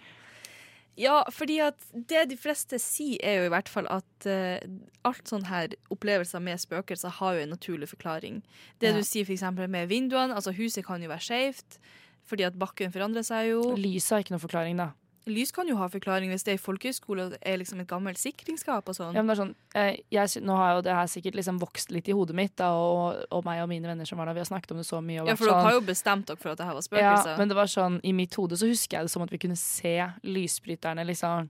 Ja, 0.95 1.23
fordi 1.34 1.58
at 1.60 1.75
det 1.91 2.21
de 2.32 2.38
fleste 2.39 2.78
sier, 2.80 3.17
er 3.19 3.41
jo 3.41 3.49
i 3.49 3.51
hvert 3.51 3.67
fall 3.67 3.88
at 3.91 4.28
uh, 4.30 4.62
alt 5.04 5.28
sånn 5.28 5.43
her 5.49 5.73
opplevelser 5.91 6.39
med 6.39 6.62
spøkelser 6.62 7.17
har 7.17 7.36
jo 7.36 7.43
en 7.43 7.51
naturlig 7.51 7.89
forklaring. 7.91 8.43
Det 8.80 8.93
Ja. 8.93 8.95
du 8.95 9.04
sier 9.04 9.28
eksempel 9.28 9.67
med 9.67 9.89
vinduene, 9.89 10.34
altså 10.34 10.54
huset 10.56 10.86
kan 10.86 11.01
jo 11.04 11.10
være 11.12 11.25
skjevt, 11.25 11.80
fordi 12.23 12.45
at 12.47 12.56
bakken 12.58 12.93
forandrer 12.95 13.25
seg 13.28 13.49
jo. 13.49 13.75
Lyset 13.75 14.10
har 14.15 14.23
ikke 14.23 14.38
noen 14.38 14.45
forklaring, 14.47 14.78
da. 14.78 14.93
Lys 15.26 15.52
kan 15.52 15.68
jo 15.68 15.76
ha 15.80 15.88
forklaring 15.90 16.30
hvis 16.30 16.44
det 16.46 16.52
er 16.54 16.58
i 16.60 16.62
folkehøyskole 16.62 17.24
og 17.26 17.32
det 17.34 17.40
er 17.42 17.58
liksom 17.58 17.80
et 17.82 17.88
gammelt 17.90 18.20
sikringsskap 18.22 18.90
og 18.92 18.94
sånn. 18.98 19.16
Ja, 19.18 19.24
men 19.24 19.32
det 19.32 19.36
er 19.36 19.42
sånn, 19.42 19.54
eh, 19.74 19.98
jeg, 20.14 20.44
nå 20.46 20.56
har 20.60 20.76
jo 20.76 20.84
det 20.86 20.94
her 20.94 21.08
sikkert 21.10 21.40
liksom 21.40 21.58
vokst 21.64 21.90
litt 21.96 22.08
i 22.12 22.14
hodet 22.14 22.36
mitt, 22.38 22.54
da, 22.62 22.70
og, 22.78 23.24
og 23.34 23.46
meg 23.48 23.64
og 23.64 23.70
mine 23.72 23.90
venner 23.90 24.06
som 24.06 24.22
var 24.22 24.30
der, 24.30 24.38
vi 24.38 24.44
har 24.44 24.50
snakket 24.52 24.76
om 24.76 24.82
det 24.84 24.86
så 24.86 25.02
mye. 25.02 25.24
Ja, 25.26 25.36
for 25.36 25.50
dere 25.50 25.56
sånn- 25.56 25.66
har 25.66 25.74
jo 25.80 25.82
bestemt 25.88 26.28
dere 26.30 26.38
for 26.38 26.54
at 26.54 26.62
det 26.62 26.68
her 26.70 26.78
var 26.78 27.02
Ja, 27.02 27.38
men 27.40 27.50
det 27.50 27.58
var 27.58 27.72
sånn, 27.74 28.00
i 28.06 28.14
mitt 28.14 28.38
hode 28.38 28.54
så 28.62 28.70
husker 28.70 29.00
jeg 29.00 29.10
det 29.10 29.12
som 29.16 29.26
at 29.26 29.34
vi 29.34 29.42
kunne 29.42 29.58
se 29.58 29.96
lysbryterne 30.24 31.06
liksom 31.10 31.50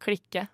klikke. 0.00 0.46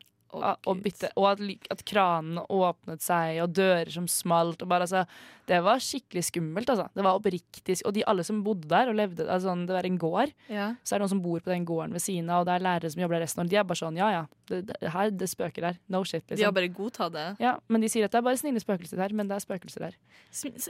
Og, 0.42 0.82
bytte, 0.84 1.08
og 1.16 1.26
at, 1.32 1.40
at 1.70 1.82
kranene 1.88 2.42
åpnet 2.52 3.02
seg, 3.04 3.40
og 3.44 3.54
dører 3.56 3.90
som 3.92 4.06
smalt. 4.10 4.62
Bare, 4.68 4.86
altså, 4.86 5.04
det 5.46 5.60
var 5.62 5.78
skikkelig 5.82 6.24
skummelt. 6.28 6.70
Altså. 6.72 6.88
Det 6.94 7.04
var 7.06 7.18
oppriktig 7.18 7.76
Og 7.86 7.94
de 7.94 8.02
alle 8.10 8.24
som 8.26 8.42
bodde 8.44 8.68
der, 8.68 8.88
og 8.90 8.96
levde 8.98 9.28
altså, 9.30 9.54
Det 9.66 9.74
var 9.76 9.86
en 9.86 9.98
gård, 9.98 10.32
Ja. 10.48 10.74
så 10.82 10.94
er 10.94 10.98
det 10.98 11.04
noen 11.06 11.14
som 11.14 11.22
bor 11.22 11.40
på 11.40 11.52
den 11.52 11.64
gården 11.68 11.92
ved 11.94 12.02
siden 12.02 12.30
av, 12.30 12.40
og 12.42 12.46
det 12.46 12.54
er 12.56 12.66
lærere 12.66 12.90
som 12.90 13.00
jobber 13.02 13.18
der 13.18 13.24
resten 13.26 13.40
av 13.40 13.46
året. 13.46 13.50
De 13.50 13.56
er 13.60 13.64
bare 13.70 13.82
sånn 13.82 13.96
ja 14.00 14.10
ja, 14.10 14.24
det, 14.50 14.60
det, 14.66 14.76
her, 14.92 15.10
det 15.10 15.28
spøker 15.30 15.68
der. 15.68 15.78
No 15.88 16.02
shit, 16.04 16.24
liksom. 16.26 16.36
De 16.42 16.44
har 16.48 16.52
bare 16.56 16.68
godtatt 16.74 17.12
det. 17.14 17.26
Ja, 17.40 17.56
men 17.68 17.80
de 17.80 17.88
sier 17.92 18.04
at 18.04 18.12
det 18.12 18.18
er 18.20 18.26
bare 18.26 18.40
snille 18.40 18.60
spøkelser 18.62 18.96
der, 19.00 19.14
men 19.14 19.28
det 19.30 19.36
er 19.38 19.44
spøkelser 19.46 19.86
der. 19.88 19.96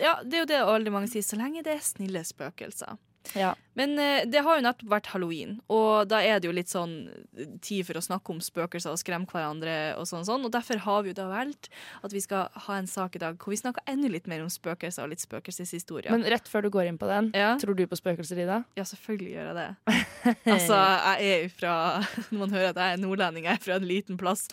Ja, 0.00 0.18
det 0.22 0.34
er 0.34 0.44
jo 0.44 0.50
det 0.52 0.62
veldig 0.66 0.92
mange 0.92 1.08
sier, 1.12 1.24
så 1.24 1.38
lenge 1.40 1.64
det 1.66 1.76
er 1.78 1.84
snille 1.84 2.22
spøkelser. 2.26 2.96
Ja. 3.34 3.54
Men 3.76 3.98
eh, 4.00 4.22
det 4.24 4.40
har 4.46 4.56
jo 4.56 4.64
nettopp 4.64 4.88
vært 4.88 5.10
halloween, 5.12 5.56
og 5.72 6.06
da 6.08 6.22
er 6.24 6.38
det 6.40 6.48
jo 6.48 6.54
litt 6.56 6.70
sånn 6.72 6.94
eh, 7.36 7.50
tid 7.60 7.84
for 7.88 7.98
å 7.98 8.02
snakke 8.04 8.32
om 8.32 8.38
spøkelser 8.40 8.94
og 8.94 9.00
skremme 9.02 9.28
hverandre 9.28 9.74
og 10.00 10.06
sånn, 10.08 10.24
sånn. 10.28 10.46
og 10.48 10.52
derfor 10.54 10.80
har 10.86 11.02
vi 11.04 11.12
jo 11.12 11.18
da 11.18 11.26
valgt 11.28 11.68
at 12.06 12.14
vi 12.14 12.22
skal 12.24 12.48
ha 12.68 12.78
en 12.80 12.88
sak 12.88 13.18
i 13.18 13.22
dag 13.22 13.36
hvor 13.42 13.52
vi 13.52 13.60
snakker 13.60 13.84
enda 13.90 14.08
litt 14.12 14.30
mer 14.30 14.44
om 14.44 14.48
spøkelser 14.52 15.04
og 15.04 15.12
litt 15.12 15.24
spøkelseshistorie. 15.26 16.12
Men 16.14 16.24
rett 16.32 16.48
før 16.48 16.64
du 16.64 16.70
går 16.72 16.88
inn 16.92 16.98
på 17.02 17.10
den, 17.10 17.32
Ja. 17.36 17.56
tror 17.60 17.76
du 17.76 17.84
på 17.86 17.98
spøkelser, 18.00 18.40
Ida? 18.46 18.62
Ja, 18.78 18.84
selvfølgelig 18.88 19.32
gjør 19.34 19.52
jeg 19.52 19.56
det. 19.60 19.68
altså, 20.56 20.80
jeg 21.20 21.30
er 21.34 21.42
jo 21.44 21.52
fra 21.58 21.76
Når 22.30 22.38
man 22.38 22.50
hører 22.56 22.70
at 22.72 22.80
jeg 22.80 22.96
er 22.96 23.02
nordlending, 23.02 23.44
jeg 23.44 23.58
er 23.58 23.64
fra 23.66 23.76
en 23.80 23.88
liten 23.88 24.16
plass, 24.20 24.46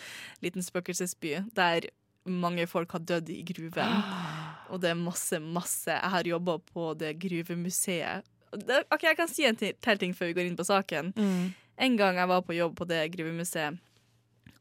liten 0.44 0.64
spøkelsesby, 0.66 1.38
der 1.56 1.88
mange 2.26 2.64
folk 2.72 2.92
har 2.96 3.02
dødd 3.04 3.30
i 3.34 3.42
gruven. 3.48 4.04
Og 4.74 4.80
det 4.82 4.94
er 4.94 5.00
masse, 5.00 5.38
masse 5.44 5.92
Jeg 5.92 6.10
har 6.14 6.24
jobba 6.28 6.58
på 6.72 6.94
det 6.98 7.16
gruvemuseet. 7.22 8.24
OK, 8.54 9.04
jeg 9.08 9.18
kan 9.18 9.32
si 9.32 9.48
en 9.48 9.58
til, 9.60 9.74
ting 10.00 10.14
før 10.18 10.32
vi 10.32 10.38
går 10.38 10.50
inn 10.50 10.60
på 10.60 10.68
saken. 10.68 11.14
Mm. 11.18 11.54
En 11.88 11.98
gang 11.98 12.20
jeg 12.22 12.30
var 12.30 12.44
på 12.46 12.56
jobb 12.58 12.76
på 12.78 12.88
det 12.90 13.02
gruvemuseet 13.16 13.80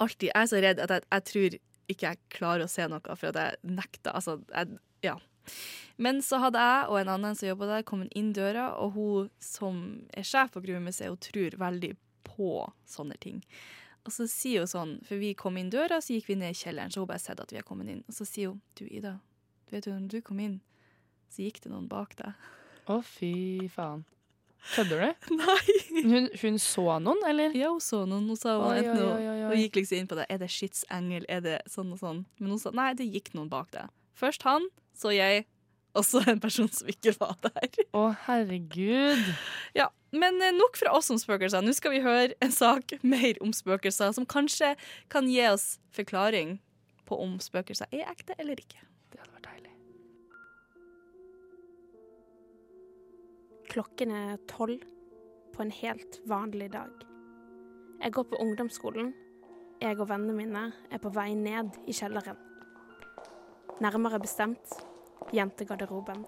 Alltid, 0.00 0.30
Jeg 0.32 0.40
er 0.40 0.48
så 0.48 0.60
redd 0.64 0.80
at 0.82 0.90
jeg, 0.90 1.02
jeg 1.12 1.24
tror 1.28 1.56
ikke 1.92 2.08
jeg 2.08 2.18
klarer 2.32 2.64
å 2.64 2.70
se 2.70 2.86
noe, 2.90 3.16
for 3.18 3.28
at 3.28 3.38
jeg 3.38 3.74
nekter. 3.76 4.14
Altså, 4.16 4.38
jeg, 4.50 4.78
ja. 5.04 5.12
Men 6.02 6.22
så 6.24 6.40
hadde 6.42 6.62
jeg 6.62 6.88
og 6.88 6.98
en 6.98 7.10
annen 7.12 7.36
som 7.38 7.46
jobba 7.50 7.68
der, 7.68 7.84
kommet 7.86 8.14
inn 8.18 8.32
døra, 8.34 8.72
og 8.82 8.96
hun 8.96 9.28
som 9.42 9.82
er 10.16 10.26
sjef 10.26 10.54
på 10.56 10.62
gruvemuseet, 10.64 11.12
hun 11.12 11.22
tror 11.22 11.58
veldig 11.60 11.92
på 12.26 12.50
sånne 12.88 13.18
ting. 13.22 13.42
Og 14.02 14.14
så 14.14 14.26
sier 14.30 14.64
hun 14.64 14.72
sånn, 14.72 14.96
for 15.06 15.20
vi 15.22 15.34
kom 15.38 15.60
inn 15.60 15.70
døra, 15.70 16.00
så 16.02 16.16
gikk 16.16 16.32
vi 16.32 16.38
ned 16.40 16.56
i 16.56 16.58
kjelleren, 16.58 16.90
så 16.90 17.04
hun 17.04 17.10
bare 17.12 17.22
sett 17.22 17.42
at 17.42 17.52
vi 17.54 17.60
er 17.60 17.66
kommet 17.66 17.92
inn. 17.92 18.02
Og 18.08 18.16
så 18.16 18.26
sier 18.26 18.50
hun, 18.50 18.62
du 18.78 18.86
Ida, 18.88 19.18
du 19.68 19.76
vet 19.76 19.86
jo, 19.86 19.94
når 19.94 20.16
du 20.16 20.26
kom 20.26 20.42
inn, 20.42 20.58
så 21.30 21.46
gikk 21.46 21.62
det 21.62 21.70
noen 21.70 21.86
bak 21.90 22.16
deg. 22.18 22.50
Å, 22.90 22.98
fy 23.06 23.68
faen. 23.72 24.02
Kødder 24.74 25.00
du? 25.02 25.30
Nei. 25.40 25.76
Hun, 26.06 26.28
hun 26.38 26.58
så 26.62 26.84
noen, 27.02 27.22
eller? 27.26 27.54
Ja, 27.58 27.72
hun 27.74 27.82
så 27.82 28.04
noen. 28.06 28.28
Hun 28.30 28.38
sa 28.38 28.56
hun, 28.58 28.68
Oi, 28.70 28.82
oi, 28.86 29.24
oi. 29.26 29.38
hun 29.50 29.58
gikk 29.64 29.80
liksom 29.80 29.98
inn 30.02 30.10
på 30.10 30.18
det. 30.18 30.26
Er 30.30 30.38
det 30.42 30.50
skitsengel? 30.54 31.26
Er 31.30 31.42
det 31.44 31.56
sånn 31.70 31.90
og 31.94 31.98
sånn? 32.02 32.20
Men 32.38 32.54
hun 32.54 32.60
sa 32.62 32.70
nei, 32.74 32.92
det 32.98 33.08
gikk 33.10 33.32
noen 33.34 33.50
bak 33.50 33.72
det. 33.74 33.88
Først 34.18 34.46
han, 34.46 34.68
så 34.98 35.10
jeg, 35.14 35.44
og 35.98 36.06
så 36.06 36.22
en 36.30 36.38
person 36.40 36.70
som 36.72 36.88
ikke 36.88 37.14
var 37.18 37.34
der. 37.44 37.82
Å, 37.98 38.04
herregud. 38.28 39.24
Ja, 39.78 39.88
Men 40.14 40.38
eh, 40.44 40.52
nok 40.54 40.76
fra 40.78 40.92
oss 40.94 41.10
om 41.10 41.18
spøkelser. 41.20 41.64
Nå 41.64 41.72
skal 41.76 41.94
vi 41.96 42.02
høre 42.04 42.34
en 42.44 42.52
sak 42.54 42.94
mer 43.02 43.38
om 43.44 43.50
spøkelser, 43.56 44.12
som 44.14 44.26
kanskje 44.28 44.74
kan 45.12 45.26
gi 45.32 45.42
oss 45.50 45.74
forklaring 45.96 46.58
på 47.08 47.18
om 47.18 47.34
spøkelser 47.42 47.90
er 47.90 48.06
ekte 48.12 48.36
eller 48.38 48.60
ikke. 48.62 48.78
Det 49.12 49.20
hadde 49.24 49.34
vært 49.34 49.48
deilig. 49.50 49.71
Klokken 53.72 54.10
er 54.12 54.40
tolv 54.50 54.82
på 55.54 55.62
en 55.64 55.70
helt 55.72 56.18
vanlig 56.28 56.66
dag. 56.74 56.90
Jeg 58.02 58.12
går 58.12 58.26
på 58.28 58.38
ungdomsskolen. 58.44 59.12
Jeg 59.80 59.96
og 59.96 60.10
vennene 60.10 60.34
mine 60.36 60.64
er 60.92 61.00
på 61.00 61.08
vei 61.14 61.30
ned 61.32 61.78
i 61.88 61.94
kjelleren. 61.96 62.36
Nærmere 63.80 64.18
bestemt 64.20 64.74
jentegarderoben. 65.32 66.26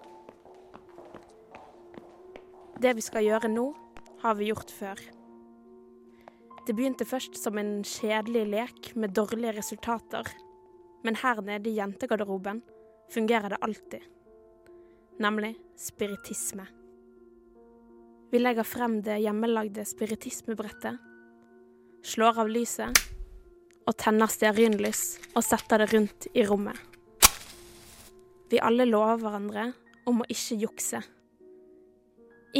Det 2.81 2.95
vi 2.97 3.03
skal 3.05 3.27
gjøre 3.27 3.51
nå, 3.51 3.65
har 4.23 4.39
vi 4.39 4.47
gjort 4.49 4.73
før. 4.73 5.03
Det 6.65 6.73
begynte 6.73 7.05
først 7.05 7.37
som 7.37 7.59
en 7.61 7.83
kjedelig 7.85 8.47
lek 8.55 8.89
med 8.95 9.13
dårlige 9.13 9.53
resultater. 9.59 10.31
Men 11.05 11.21
her 11.21 11.43
nede 11.45 11.69
i 11.69 11.77
jentegarderoben 11.77 12.63
fungerer 13.13 13.53
det 13.53 13.61
alltid. 13.61 14.09
Nemlig 15.21 15.53
spiritisme. 15.77 16.65
Vi 18.35 18.39
legger 18.39 18.63
frem 18.67 18.97
det 18.99 19.21
hjemmelagde 19.23 19.85
spiritismebrettet, 19.87 20.97
slår 22.03 22.39
av 22.43 22.49
lyset 22.51 22.97
og 23.87 23.93
tenner 23.95 24.27
stearinlys 24.27 25.03
og 25.31 25.45
setter 25.47 25.79
det 25.79 25.85
rundt 25.93 26.27
i 26.35 26.43
rommet. 26.43 26.75
Vi 28.51 28.59
alle 28.59 28.83
lover 28.89 29.21
hverandre 29.21 29.63
om 30.11 30.19
å 30.19 30.27
ikke 30.35 30.57
jukse. 30.65 30.99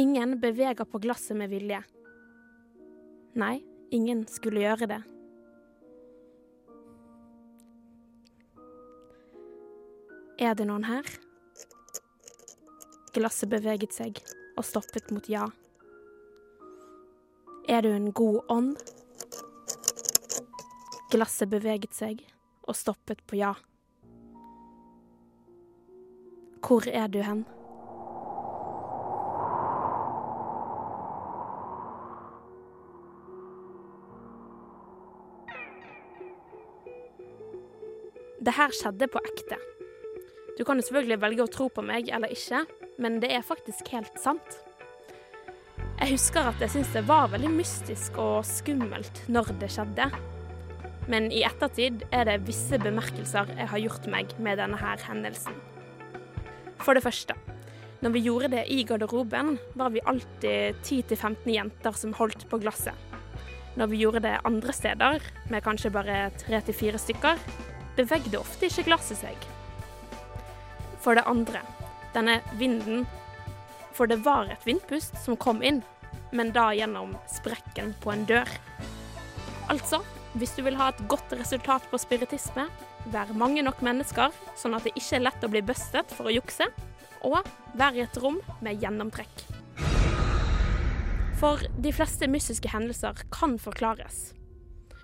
Ingen 0.00 0.32
beveger 0.40 0.88
på 0.88 1.02
glasset 1.04 1.36
med 1.36 1.52
vilje. 1.52 1.82
Nei, 3.36 3.58
ingen 3.92 4.24
skulle 4.32 4.64
gjøre 4.64 4.88
det. 4.94 5.00
Er 10.40 10.56
det 10.56 10.70
noen 10.72 10.88
her? 10.88 11.12
Glasset 13.12 13.52
beveget 13.52 13.92
seg 14.00 14.24
og 14.56 14.64
stoppet 14.72 15.12
mot 15.12 15.28
ja. 15.28 15.44
Er 17.68 17.82
du 17.82 17.88
en 17.88 18.12
god 18.12 18.40
ånd? 18.48 18.76
Glasset 21.10 21.50
beveget 21.50 21.90
seg 21.94 22.20
og 22.62 22.76
stoppet 22.78 23.24
på 23.26 23.40
ja. 23.40 23.56
Hvor 26.62 26.86
er 26.86 27.08
du 27.10 27.18
hen? 27.26 27.42
Det 38.38 38.54
her 38.54 38.70
skjedde 38.78 39.10
på 39.10 39.24
ekte. 39.26 39.58
Du 40.54 40.62
kan 40.62 40.78
jo 40.78 40.86
selvfølgelig 40.86 41.18
velge 41.26 41.42
å 41.42 41.50
tro 41.50 41.66
på 41.66 41.82
meg 41.82 42.14
eller 42.14 42.30
ikke, 42.30 42.62
men 43.02 43.18
det 43.18 43.34
er 43.34 43.42
faktisk 43.42 43.90
helt 43.90 44.22
sant. 44.22 44.62
Jeg 46.06 46.20
husker 46.20 46.46
at 46.46 46.60
jeg 46.62 46.70
syntes 46.70 46.92
det 46.94 47.00
var 47.08 47.32
veldig 47.32 47.48
mystisk 47.50 48.14
og 48.22 48.44
skummelt 48.46 49.24
når 49.26 49.48
det 49.58 49.72
skjedde. 49.74 50.04
Men 51.10 51.24
i 51.34 51.40
ettertid 51.42 52.04
er 52.14 52.28
det 52.28 52.44
visse 52.46 52.78
bemerkelser 52.78 53.50
jeg 53.50 53.66
har 53.72 53.82
gjort 53.82 54.06
meg 54.12 54.30
med 54.38 54.60
denne 54.62 54.78
her 54.78 55.02
hendelsen. 55.02 55.56
For 56.78 56.94
det 56.94 57.02
første, 57.02 57.34
når 58.06 58.14
vi 58.14 58.22
gjorde 58.22 58.52
det 58.52 58.62
i 58.70 58.84
garderoben, 58.86 59.56
var 59.74 59.90
vi 59.96 60.04
alltid 60.06 60.78
10-15 60.84 61.50
jenter 61.56 61.98
som 61.98 62.14
holdt 62.20 62.46
på 62.52 62.62
glasset. 62.62 62.94
Når 63.74 63.90
vi 63.90 64.04
gjorde 64.04 64.22
det 64.28 64.36
andre 64.46 64.76
steder, 64.78 65.26
med 65.50 65.66
kanskje 65.66 65.90
bare 65.90 66.28
3-4 66.44 67.02
stykker, 67.02 67.42
bevegde 67.98 68.38
ofte 68.38 68.70
ikke 68.70 68.86
glasset 68.92 69.24
seg. 69.24 69.50
For 71.02 71.18
det 71.18 71.26
andre, 71.26 71.66
denne 72.14 72.38
vinden 72.62 73.08
For 73.96 74.06
det 74.06 74.18
var 74.26 74.50
et 74.52 74.64
vindpust 74.68 75.14
som 75.24 75.38
kom 75.40 75.62
inn, 75.64 75.82
men 76.32 76.52
da 76.54 76.70
gjennom 76.74 77.14
sprekken 77.30 77.94
på 78.02 78.12
en 78.12 78.24
dør. 78.28 78.50
Altså, 79.72 80.02
hvis 80.36 80.54
du 80.56 80.62
vil 80.66 80.76
ha 80.78 80.90
et 80.92 81.02
godt 81.10 81.32
resultat 81.38 81.86
på 81.90 82.00
spiritisme, 82.00 82.66
vær 83.12 83.30
mange 83.38 83.62
nok 83.64 83.82
mennesker, 83.86 84.34
sånn 84.58 84.76
at 84.76 84.86
det 84.86 84.94
ikke 84.98 85.18
er 85.18 85.26
lett 85.28 85.46
å 85.46 85.50
bli 85.52 85.62
bustet 85.66 86.12
for 86.14 86.28
å 86.28 86.34
jukse, 86.34 86.68
og 87.26 87.46
vær 87.78 87.96
i 87.96 88.04
et 88.04 88.18
rom 88.22 88.38
med 88.64 88.82
gjennomtrekk. 88.82 89.46
For 91.36 91.60
de 91.80 91.92
fleste 91.92 92.28
mystiske 92.32 92.70
hendelser 92.72 93.26
kan 93.34 93.58
forklares. 93.60 94.30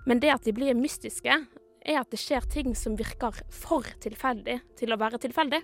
Men 0.09 0.19
det 0.19 0.31
at 0.33 0.47
de 0.47 0.53
blir 0.55 0.75
mystiske, 0.77 1.35
er 1.83 1.99
at 1.99 2.11
det 2.11 2.19
skjer 2.21 2.45
ting 2.51 2.73
som 2.77 2.95
virker 2.99 3.37
for 3.51 3.87
tilfeldig 4.03 4.59
til 4.79 4.93
å 4.93 4.99
være 4.99 5.19
tilfeldig. 5.23 5.61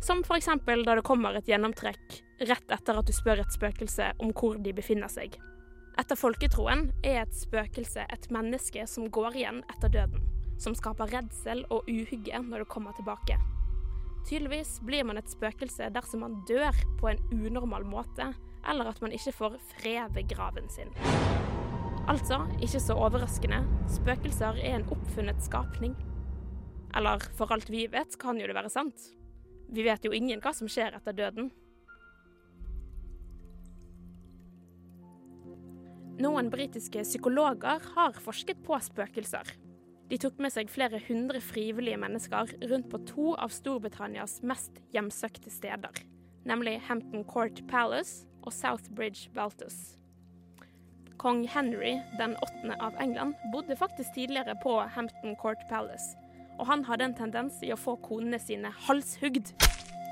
Som 0.00 0.22
f.eks. 0.24 0.48
da 0.66 0.94
det 0.94 1.04
kommer 1.06 1.34
et 1.34 1.48
gjennomtrekk 1.48 2.20
rett 2.46 2.72
etter 2.72 2.98
at 2.98 3.08
du 3.08 3.14
spør 3.16 3.40
et 3.42 3.54
spøkelse 3.54 4.12
om 4.22 4.32
hvor 4.36 4.58
de 4.60 4.74
befinner 4.76 5.08
seg. 5.10 5.38
Etter 5.96 6.18
folketroen 6.20 6.90
er 7.00 7.22
et 7.22 7.36
spøkelse 7.36 8.04
et 8.12 8.26
menneske 8.34 8.84
som 8.90 9.08
går 9.10 9.38
igjen 9.40 9.62
etter 9.72 9.92
døden, 9.94 10.26
som 10.60 10.76
skaper 10.76 11.08
redsel 11.14 11.64
og 11.72 11.88
uhygge 11.88 12.42
når 12.44 12.64
det 12.64 12.72
kommer 12.72 12.96
tilbake. 12.98 13.38
Tydeligvis 14.26 14.80
blir 14.84 15.06
man 15.06 15.20
et 15.20 15.30
spøkelse 15.30 15.88
dersom 15.94 16.24
man 16.26 16.40
dør 16.48 16.76
på 17.00 17.08
en 17.12 17.22
unormal 17.32 17.86
måte, 17.88 18.32
eller 18.68 18.90
at 18.90 19.00
man 19.00 19.14
ikke 19.14 19.32
får 19.32 19.60
fred 19.76 20.12
ved 20.16 20.28
graven 20.28 20.68
sin. 20.68 20.90
Altså, 22.10 22.42
ikke 22.62 22.80
så 22.82 22.94
overraskende, 22.98 23.62
spøkelser 23.90 24.58
er 24.60 24.76
en 24.76 24.88
oppfunnet 24.94 25.40
skapning. 25.42 25.94
Eller 26.96 27.22
for 27.38 27.50
alt 27.54 27.70
vi 27.70 27.86
vet, 27.90 28.18
kan 28.20 28.38
jo 28.38 28.46
det 28.46 28.54
være 28.54 28.70
sant. 28.70 29.08
Vi 29.68 29.84
vet 29.86 30.04
jo 30.06 30.14
ingen 30.14 30.42
hva 30.42 30.52
som 30.54 30.70
skjer 30.70 30.94
etter 30.96 31.16
døden. 31.16 31.50
Noen 36.16 36.48
britiske 36.48 37.02
psykologer 37.04 37.82
har 37.92 38.20
forsket 38.24 38.62
på 38.64 38.78
spøkelser. 38.80 39.50
De 40.08 40.16
tok 40.22 40.38
med 40.40 40.54
seg 40.54 40.70
flere 40.70 41.00
hundre 41.08 41.42
frivillige 41.42 41.98
mennesker 41.98 42.54
rundt 42.70 42.88
på 42.92 43.02
to 43.10 43.34
av 43.34 43.52
Storbritannias 43.52 44.38
mest 44.46 44.78
hjemsøkte 44.94 45.50
steder, 45.50 46.00
nemlig 46.46 46.78
Hampton 46.86 47.26
Court 47.26 47.60
Palace 47.68 48.24
og 48.46 48.54
Southbridge 48.54 49.28
Baltus. 49.34 49.96
Kong 51.20 51.42
Henry 51.50 51.96
den 52.20 52.36
åttende 52.44 52.78
av 52.80 52.96
England 53.02 53.34
bodde 53.52 53.76
faktisk 53.76 54.14
tidligere 54.14 54.54
på 54.62 54.78
Hampton 54.94 55.34
Court 55.42 55.60
Palace, 55.68 56.14
og 56.56 56.66
han 56.70 56.84
hadde 56.88 57.10
en 57.10 57.16
tendens 57.16 57.60
i 57.64 57.72
å 57.74 57.78
få 57.80 57.96
konene 58.04 58.40
sine 58.40 58.72
halshugd, 58.86 59.52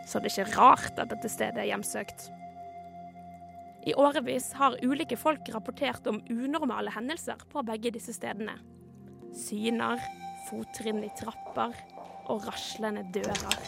så 0.04 0.20
det 0.20 0.30
er 0.30 0.44
ikke 0.44 0.59
rart 0.59 1.00
at 1.00 1.12
dette 1.12 1.30
stedet 1.33 1.62
er 1.62 1.70
hjemsøkt. 1.70 2.28
I 3.85 3.92
årevis 4.00 4.50
har 4.57 4.78
ulike 4.85 5.16
folk 5.20 5.48
rapportert 5.52 6.07
om 6.09 6.22
unormale 6.33 6.92
hendelser 6.94 7.40
på 7.52 7.64
begge 7.68 7.92
disse 7.92 8.14
stedene. 8.16 8.57
Syner, 9.37 10.00
fottrinn 10.48 11.02
i 11.04 11.11
trapper 11.18 11.76
og 12.33 12.46
raslende 12.48 13.04
dører. 13.12 13.59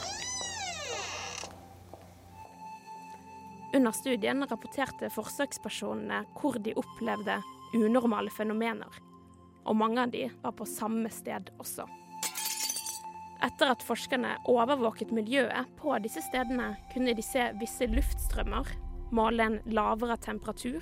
Under 3.77 3.93
studien 3.93 4.41
rapporterte 4.49 5.11
forsøkspersonene 5.13 6.23
hvor 6.39 6.57
de 6.65 6.73
opplevde 6.81 7.37
unormale 7.77 8.33
fenomener, 8.33 9.03
og 9.69 9.77
mange 9.77 10.01
av 10.01 10.15
de 10.15 10.29
var 10.41 10.57
på 10.57 10.69
samme 10.71 11.13
sted 11.13 11.51
også. 11.61 11.85
Etter 13.45 13.73
at 13.75 13.85
forskerne 13.85 14.37
overvåket 14.49 15.13
miljøet 15.13 15.73
på 15.81 15.97
disse 16.05 16.23
stedene, 16.25 16.73
kunne 16.93 17.15
de 17.17 17.25
se 17.25 17.51
visse 17.61 17.89
luftstrømmer, 17.91 18.71
måle 19.15 19.45
en 19.45 19.59
lavere 19.69 20.17
temperatur 20.25 20.81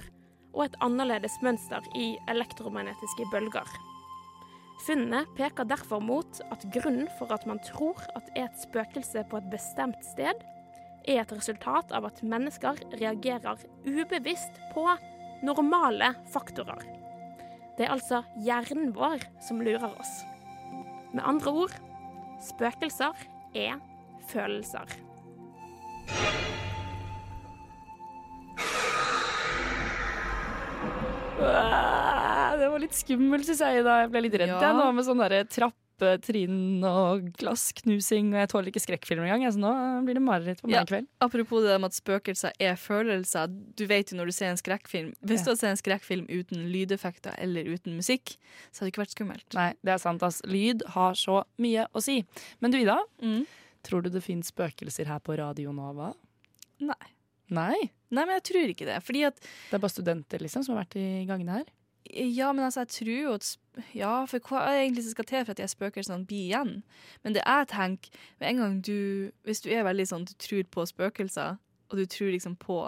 og 0.55 0.69
et 0.69 0.79
annerledes 0.85 1.41
mønster 1.43 1.83
i 1.99 2.15
elektromagnetiske 2.31 3.27
bølger. 3.33 3.67
Funnene 4.85 5.23
peker 5.39 5.67
derfor 5.67 6.03
mot 6.03 6.41
at 6.53 6.65
grunnen 6.75 7.09
for 7.19 7.31
at 7.35 7.47
man 7.49 7.61
tror 7.67 8.01
at 8.19 8.31
er 8.35 8.49
et 8.49 8.63
spøkelse 8.63 9.25
på 9.31 9.41
et 9.41 9.51
bestemt 9.53 10.01
sted, 10.13 10.39
er 11.05 11.21
et 11.21 11.35
resultat 11.35 11.93
av 11.93 12.07
at 12.09 12.23
mennesker 12.25 12.81
reagerer 12.97 13.65
ubevisst 13.85 14.61
på 14.73 14.87
normale 15.45 16.15
faktorer. 16.33 16.81
Det 17.77 17.87
er 17.87 17.95
altså 17.97 18.23
hjernen 18.41 18.95
vår 18.95 19.25
som 19.43 19.61
lurer 19.65 19.91
oss. 19.99 20.23
Med 21.15 21.25
andre 21.27 21.53
ord 21.65 21.75
spøkelser 22.45 23.25
er 23.55 23.81
følelser. 24.31 24.87
Ah, 31.41 32.57
Det 32.59 32.69
var 32.71 32.79
litt 32.83 32.97
skummelt, 32.97 33.47
syns 33.49 33.63
jeg. 33.65 33.85
da 33.87 33.99
Jeg 34.05 34.11
ble 34.13 34.23
litt 34.27 34.37
redd 34.41 34.53
Ja. 34.53 34.61
jeg, 34.61 34.77
nå 34.79 34.93
med 34.95 35.05
sånn 35.07 35.19
derre 35.23 35.45
trappetrinn 35.99 36.83
og 36.85 37.29
glassknusing. 37.39 38.33
Og 38.35 38.41
jeg 38.41 38.51
tåler 38.51 38.71
ikke 38.71 38.83
skrekkfilmer 38.83 39.27
engang, 39.29 39.45
jeg, 39.47 39.55
så 39.55 39.63
nå 39.63 39.73
blir 40.07 40.15
det 40.19 40.23
mareritt 40.25 40.61
på 40.63 40.69
meg 40.69 40.77
Ja, 40.77 40.85
kveld. 40.89 41.07
Apropos 41.21 41.63
det 41.65 41.77
med 41.81 41.91
at 41.93 41.95
spøkelser 41.99 42.53
er 42.59 42.77
følelser. 42.77 43.49
Du 43.77 43.87
vet 43.87 44.11
jo 44.11 44.19
når 44.19 44.27
du 44.31 44.33
ser 44.33 44.51
en 44.51 44.61
skrekkfilm 44.61 45.13
Hvis 45.21 45.45
du 45.45 45.51
hadde 45.51 45.61
sett 45.61 45.71
en 45.71 45.81
skrekkfilm 45.81 46.27
uten 46.29 46.67
lydeffekter 46.73 47.35
eller 47.39 47.65
uten 47.65 47.97
musikk, 47.97 48.37
så 48.71 48.83
hadde 48.83 48.91
det 48.91 48.95
ikke 48.95 49.05
vært 49.05 49.17
skummelt. 49.17 49.47
Nei, 49.55 49.71
det 49.83 49.95
er 49.95 50.03
sant. 50.03 50.23
ass. 50.23 50.43
Lyd 50.49 50.85
har 50.95 51.15
så 51.19 51.43
mye 51.63 51.87
å 51.93 52.03
si. 52.05 52.23
Men 52.61 52.75
du, 52.75 52.81
Ida. 52.83 52.99
Mm. 53.23 53.45
Tror 53.85 54.03
du 54.05 54.11
det 54.11 54.25
fins 54.25 54.49
spøkelser 54.53 55.07
her 55.11 55.21
på 55.21 55.37
Radio 55.39 55.73
Nova? 55.77 56.13
Nei. 56.81 57.13
Nei? 57.53 57.77
Nei, 58.15 58.25
men 58.25 58.39
jeg 58.39 58.47
tror 58.49 58.71
ikke 58.73 58.87
det. 58.89 59.01
Fordi 59.05 59.25
at 59.29 59.37
Det 59.41 59.77
er 59.77 59.83
bare 59.83 59.93
studenter 59.93 60.41
liksom 60.41 60.65
som 60.65 60.75
har 60.75 60.85
vært 60.87 60.97
i 61.01 61.25
gangene 61.29 61.61
her? 61.61 61.73
Ja, 62.13 62.53
men 62.53 62.65
altså, 62.65 62.81
jeg 62.85 62.89
tror 62.89 63.23
jo 63.23 63.33
at 63.35 63.57
Ja, 63.95 64.25
for 64.27 64.39
hva 64.39 64.61
er 64.69 64.73
det 64.75 64.83
egentlig 64.85 65.05
som 65.05 65.11
skal 65.17 65.25
til 65.25 65.45
for 65.45 65.51
at 65.51 65.57
de 65.63 65.69
spøkelsene 65.69 66.27
blir 66.29 66.45
igjen? 66.51 66.83
Men 67.25 67.33
det 67.35 67.43
jeg 67.47 67.69
tenker, 67.73 68.11
med 68.41 68.49
en 68.51 68.57
gang 68.61 68.77
du 68.85 69.33
Hvis 69.45 69.63
du 69.65 69.71
er 69.71 69.83
veldig 69.87 70.07
sånn 70.11 70.25
du 70.29 70.35
tror 70.39 70.63
på 70.71 70.85
spøkelser, 70.87 71.57
og 71.91 71.97
du 71.99 72.05
tror 72.07 72.31
liksom 72.31 72.57
på 72.57 72.79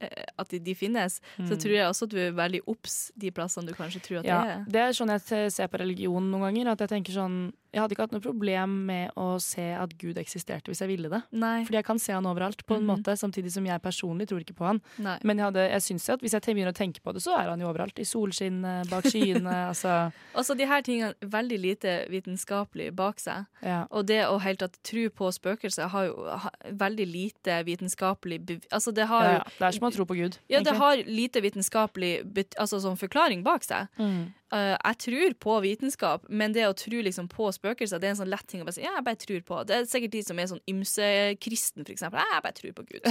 eh, 0.00 0.24
at 0.38 0.48
de, 0.50 0.58
de 0.58 0.74
finnes, 0.74 1.20
så 1.36 1.42
Mm. 1.54 1.58
tror 1.60 1.72
jeg 1.76 1.86
også 1.88 2.04
at 2.04 2.10
du 2.10 2.18
er 2.18 2.32
veldig 2.32 2.60
obs 2.66 3.12
de 3.16 3.30
plassene 3.30 3.66
du 3.68 3.74
kanskje 3.74 4.00
tror 4.02 4.18
at 4.20 4.24
Ja, 4.26 4.42
det 4.42 4.50
er. 4.50 4.64
det 4.68 4.80
er 4.80 4.92
sånn 4.98 5.12
jeg 5.14 5.52
ser 5.52 5.68
på 5.68 5.78
religion 5.80 6.30
noen 6.30 6.42
ganger. 6.48 6.72
At 6.72 6.80
jeg 6.80 6.88
tenker 6.88 7.12
sånn 7.12 7.52
Jeg 7.72 7.80
hadde 7.82 7.94
ikke 7.94 8.02
hatt 8.06 8.12
noe 8.16 8.20
problem 8.24 8.72
med 8.86 9.10
å 9.16 9.40
se 9.40 9.68
at 9.78 9.92
Gud 9.98 10.16
eksisterte 10.18 10.70
hvis 10.72 10.80
jeg 10.82 10.88
ville 10.90 11.08
det. 11.12 11.22
Nei. 11.32 11.62
Fordi 11.64 11.78
jeg 11.78 11.84
kan 11.86 11.98
se 12.02 12.12
han 12.12 12.26
overalt, 12.26 12.64
på 12.66 12.74
en 12.76 12.82
Mhm. 12.86 12.90
måte, 12.90 13.14
samtidig 13.16 13.52
som 13.52 13.64
jeg 13.66 13.80
personlig 13.82 14.26
tror 14.28 14.40
ikke 14.42 14.56
på 14.58 14.66
han. 14.66 14.80
Nei. 14.98 15.18
Men 15.22 15.36
jeg, 15.38 15.44
hadde, 15.46 15.70
jeg 15.70 15.82
synes 15.82 16.08
at 16.10 16.20
hvis 16.20 16.32
jeg 16.32 16.42
begynner 16.42 16.72
å 16.72 16.78
tenke 16.80 17.00
på 17.02 17.12
det, 17.14 17.22
så 17.22 17.36
er 17.38 17.48
han 17.50 17.60
jo 17.60 17.68
overalt. 17.72 17.98
I 17.98 18.04
solskinnet, 18.08 18.90
bak 18.90 19.04
skyene, 19.12 19.68
altså 19.70 20.12
Altså, 20.34 20.56
de 20.56 20.66
her 20.66 20.82
tingene 20.82 21.14
veldig 21.22 21.58
lite 21.60 21.94
vitenskapelig 22.10 22.90
bak 22.96 23.18
seg. 23.20 23.46
Ja. 23.62 23.86
Og 23.90 24.06
det 24.06 24.24
å 24.26 24.38
helt 24.40 24.58
tatt 24.62 24.78
tro 24.82 25.08
på 25.10 25.30
spøkelser 25.32 25.88
har 25.90 26.06
jo 26.06 26.26
ha, 26.26 26.50
veldig 26.72 27.06
lite 27.06 27.62
vitenskapelig 27.64 28.40
bev... 28.46 28.60
Altså, 28.72 28.92
det 28.94 29.06
har 29.06 29.24
jo 29.24 29.32
ja. 29.38 29.44
Det 29.58 29.66
er 29.68 29.72
som 29.78 29.88
å 29.88 29.92
tro 29.94 30.04
på 30.04 30.16
Gud. 30.18 30.38
Ja, 30.48 30.60
det 30.60 30.74
har 30.76 30.96
lite 31.06 31.40
vitenskapelig 31.40 32.24
altså, 32.58 32.80
sånn 32.82 32.98
forklaring 32.98 33.42
bak 33.46 33.64
seg. 33.64 33.88
Mm. 33.98 34.32
Eh, 34.50 34.74
jeg 34.82 34.96
tror 35.04 35.34
på 35.44 35.52
vitenskap, 35.62 36.24
men 36.28 36.50
det 36.50 36.64
å 36.66 36.72
tro 36.74 36.98
liksom 37.06 37.28
på 37.30 37.52
spøkelser 37.54 38.00
Det 38.02 38.08
er 38.08 38.14
en 38.16 38.18
sånn 38.18 38.32
lett 38.32 38.48
ting 38.50 38.62
å 38.62 38.66
bare 38.66 38.74
si. 38.74 38.82
Ja, 38.82 38.96
jeg 38.96 39.04
bare 39.06 39.20
tror 39.22 39.44
på 39.46 39.58
Det 39.68 39.76
er 39.76 39.84
sikkert 39.86 40.10
de 40.16 40.22
som 40.26 40.40
er 40.42 40.48
sånn 40.50 40.62
ymse-kristen, 40.72 41.84
for 41.86 41.94
eksempel. 41.94 42.18
Ja, 42.18 42.26
jeg 42.34 42.42
bare 42.48 42.58
tror 42.58 42.72
på 42.80 42.86
Gud. 42.88 43.06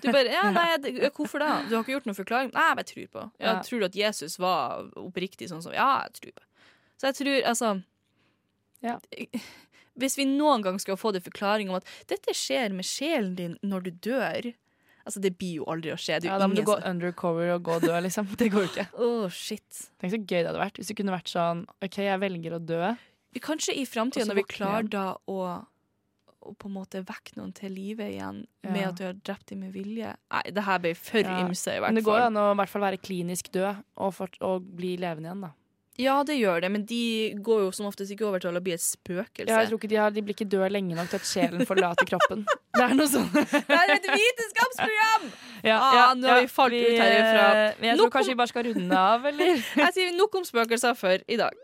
Du 0.00 0.08
bare, 0.14 0.32
ja, 0.32 0.46
nei, 0.54 1.10
Hvorfor 1.12 1.44
da? 1.44 1.50
Du 1.68 1.74
har 1.76 1.84
ikke 1.84 1.92
gjort 1.98 2.08
noen 2.08 2.16
forklaring? 2.16 2.52
Nei, 2.56 2.66
jeg 2.70 2.78
bare 2.80 2.90
tror 2.92 3.10
på. 3.18 3.24
Ja, 3.36 3.50
Ja. 3.50 3.54
Tror 3.68 3.80
du 3.84 3.88
at 3.90 3.98
Jesus 4.00 4.38
var 4.40 4.88
oppriktig 4.96 5.50
sånn 5.52 5.62
som 5.62 5.76
Ja, 5.76 5.90
jeg 6.06 6.16
tror 6.22 6.32
på. 6.38 6.46
Så 6.98 7.10
jeg 7.10 7.18
tror, 7.20 7.36
altså 7.52 7.74
Ja. 8.80 8.96
Hvis 9.98 10.16
vi 10.16 10.24
noen 10.30 10.62
gang 10.62 10.78
skal 10.80 10.96
få 10.96 11.12
det 11.12 11.24
forklaring 11.26 11.68
om 11.68 11.76
at 11.82 11.84
dette 12.06 12.32
skjer 12.32 12.72
med 12.72 12.86
sjelen 12.86 13.34
din 13.36 13.58
når 13.66 13.88
du 13.88 13.90
dør 14.08 14.52
Altså, 15.08 15.22
det 15.24 15.30
blir 15.40 15.62
jo 15.62 15.64
aldri 15.72 15.90
å 15.94 15.96
skje. 15.96 16.18
Det 16.20 16.28
Ja, 16.28 16.36
da 16.40 16.46
må 16.50 16.54
du 16.58 16.62
gå 16.68 16.76
undercover 16.84 17.54
og 17.54 17.62
gå 17.64 17.78
og 17.78 17.86
dø, 17.88 17.94
liksom. 18.04 18.28
Det 18.40 18.50
går 18.52 18.66
jo 18.66 18.68
ikke. 18.68 18.84
Åh, 19.06 19.24
shit. 19.32 19.86
Tenk 20.00 20.12
så 20.12 20.20
gøy 20.20 20.42
det 20.42 20.50
hadde 20.50 20.60
vært 20.60 20.76
hvis 20.80 20.92
du 20.92 20.94
kunne 20.98 21.14
vært 21.16 21.32
sånn 21.32 21.64
OK, 21.84 21.98
jeg 22.04 22.20
velger 22.20 22.58
å 22.58 22.60
dø. 22.60 22.92
Kanskje 23.40 23.74
i 23.78 23.84
framtida, 23.88 24.24
når 24.28 24.38
vi 24.40 24.46
klarer 24.50 24.88
da 24.90 25.04
å, 25.30 25.36
å 26.42 26.52
på 26.58 26.66
en 26.70 26.74
måte 26.74 27.02
vekke 27.06 27.36
noen 27.38 27.52
til 27.54 27.70
live 27.76 28.06
igjen 28.10 28.40
Ja. 28.66 28.72
med 28.74 28.86
at 28.88 28.96
du 28.98 29.04
har 29.06 29.14
drept 29.14 29.46
dem 29.52 29.60
med 29.62 29.72
vilje 29.76 30.10
Nei, 30.16 30.42
det 30.50 30.64
her 30.66 30.78
ble 30.82 30.94
for 30.98 31.20
Ja. 31.22 31.36
ymse, 31.44 31.70
i 31.70 31.78
hvert 31.78 31.86
fall. 31.86 31.92
Men 31.94 32.00
det 32.00 32.04
går 32.08 32.18
jo 32.18 32.26
an 32.32 32.40
å 32.40 32.46
i 32.52 32.58
hvert 32.58 32.72
fall 32.72 32.82
være 32.88 32.98
klinisk 33.00 33.52
død 33.54 33.82
og, 33.96 34.12
for, 34.16 34.28
og 34.42 34.66
bli 34.80 34.96
levende 34.98 35.30
igjen, 35.30 35.44
da. 35.46 35.52
Ja, 35.98 36.20
det 36.22 36.36
gjør 36.38 36.60
det, 36.62 36.68
men 36.70 36.84
de 36.86 36.98
går 37.42 37.64
jo 37.64 37.70
som 37.74 37.88
oftest 37.88 38.12
ikke 38.14 38.26
over 38.28 38.38
til 38.42 38.54
å 38.54 38.60
bli 38.62 38.70
et 38.76 38.82
spøkelse. 38.84 39.50
Ja, 39.50 39.64
jeg 39.64 39.70
tror 39.72 39.80
ikke 39.80 39.90
de, 39.90 39.96
har, 39.98 40.12
de 40.14 40.22
blir 40.22 40.36
ikke 40.36 40.46
døde 40.46 40.68
lenge 40.70 40.94
nok 40.94 41.10
til 41.10 41.18
at 41.18 41.26
sjelen 41.26 41.66
forlater 41.66 42.06
kroppen. 42.06 42.44
Det 42.78 42.84
er 42.86 42.94
noe 42.94 43.10
sånn. 43.10 43.26
Det 43.34 43.74
er 43.74 43.94
et 43.96 44.06
vitenskapsprogram! 44.06 45.24
Ja, 45.66 45.78
Ah, 45.82 45.94
ja, 45.96 46.04
nå 46.14 46.28
har 46.30 46.44
vi 46.44 46.50
falt 46.54 46.76
ut 46.78 47.00
herifra. 47.02 47.46
eh, 47.64 47.80
Men 47.80 47.88
jeg 47.90 47.98
tror 47.98 48.12
kanskje 48.14 48.30
vi 48.36 48.38
bare 48.38 48.52
skal 48.52 48.68
runde 48.70 49.00
av, 49.10 49.26
eller? 49.32 49.58
Jeg 49.82 49.96
sier 49.96 50.14
nok 50.14 50.38
om 50.38 50.46
spøkelser 50.46 50.94
for 51.00 51.26
i 51.26 51.40
dag. 51.40 51.58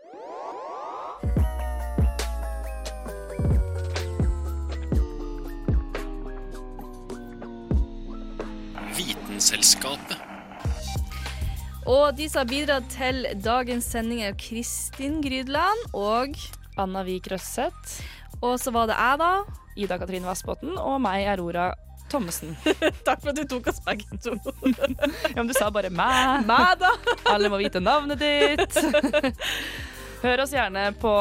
Vitenselskapet. 8.95 10.17
Og 11.85 12.15
de 12.17 12.25
som 12.29 12.41
har 12.41 12.49
bidratt 12.49 12.87
til 12.89 13.25
dagens 13.45 13.85
sending, 13.93 14.23
er 14.25 14.37
Kristin 14.41 15.19
Grydland 15.21 15.83
og 15.93 16.33
Anna 16.81 17.03
Vik 17.05 17.29
Røsseth. 17.31 17.99
Og 18.41 18.57
så 18.59 18.73
var 18.73 18.89
det 18.89 18.97
jeg, 18.97 19.19
da. 19.21 19.31
Ida 19.75 19.97
Katrine 20.01 20.25
Vassbotn 20.25 20.79
og 20.79 20.97
meg, 21.03 21.27
Aurora 21.35 21.73
Thommessen. 22.09 22.55
Takk 23.05 23.21
for 23.21 23.31
at 23.31 23.37
du 23.37 23.45
tok 23.49 23.69
oss 23.69 23.81
begge 23.85 24.17
to. 24.23 24.33
ja, 24.65 25.37
men 25.37 25.51
du 25.51 25.53
sa 25.57 25.69
bare 25.73 25.91
meg. 25.93 26.47
Meg, 26.49 26.81
da. 26.81 26.93
Alle 27.33 27.53
må 27.53 27.61
vite 27.61 27.83
navnet 27.83 28.21
ditt. 28.23 28.81
Hør 30.25 30.41
oss 30.41 30.53
gjerne 30.55 30.87
på, 30.97 31.11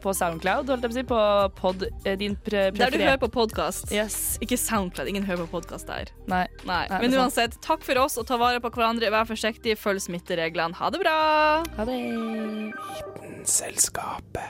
på 0.00 0.12
Soundcloud, 0.16 0.70
holdt 0.72 0.86
jeg 0.86 0.92
på 0.92 0.94
å 0.94 0.96
si. 0.96 1.04
På 1.10 1.20
pod, 1.58 1.82
eh, 2.08 2.16
din 2.20 2.36
pre 2.40 2.70
Der 2.72 2.94
du 2.94 2.96
hører 3.02 3.20
på 3.20 3.28
podkast. 3.34 3.92
Yes. 3.92 4.38
Ikke 4.44 4.56
Soundcloud. 4.60 5.10
Ingen 5.10 5.26
hører 5.28 5.44
på 5.44 5.58
podkast 5.58 5.90
der. 5.90 6.08
Nei. 6.30 6.46
Nei. 6.64 6.86
Nei, 6.88 7.00
Men 7.04 7.18
uansett, 7.20 7.58
takk 7.64 7.84
for 7.84 8.00
oss, 8.00 8.16
og 8.20 8.24
ta 8.30 8.38
vare 8.40 8.62
på 8.64 8.72
hverandre. 8.72 9.12
Vær 9.12 9.28
forsiktig, 9.28 9.76
følg 9.80 10.00
smittereglene. 10.06 10.78
Ha 10.80 10.90
det 10.94 11.02
bra! 11.04 11.18
Ha 11.76 11.88
det. 11.90 12.00
Selskapet. 13.44 14.48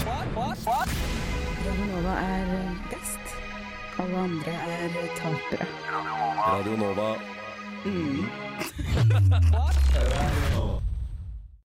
Radio 0.00 1.84
Nova 1.92 2.14
er 2.24 2.46
best. 2.88 3.36
Alle 4.00 4.24
andre 4.24 4.52
er 4.80 5.00
tapere. 5.20 5.66
Radio 6.40 6.76
Nova. 6.80 7.10
Mm. 7.84 8.24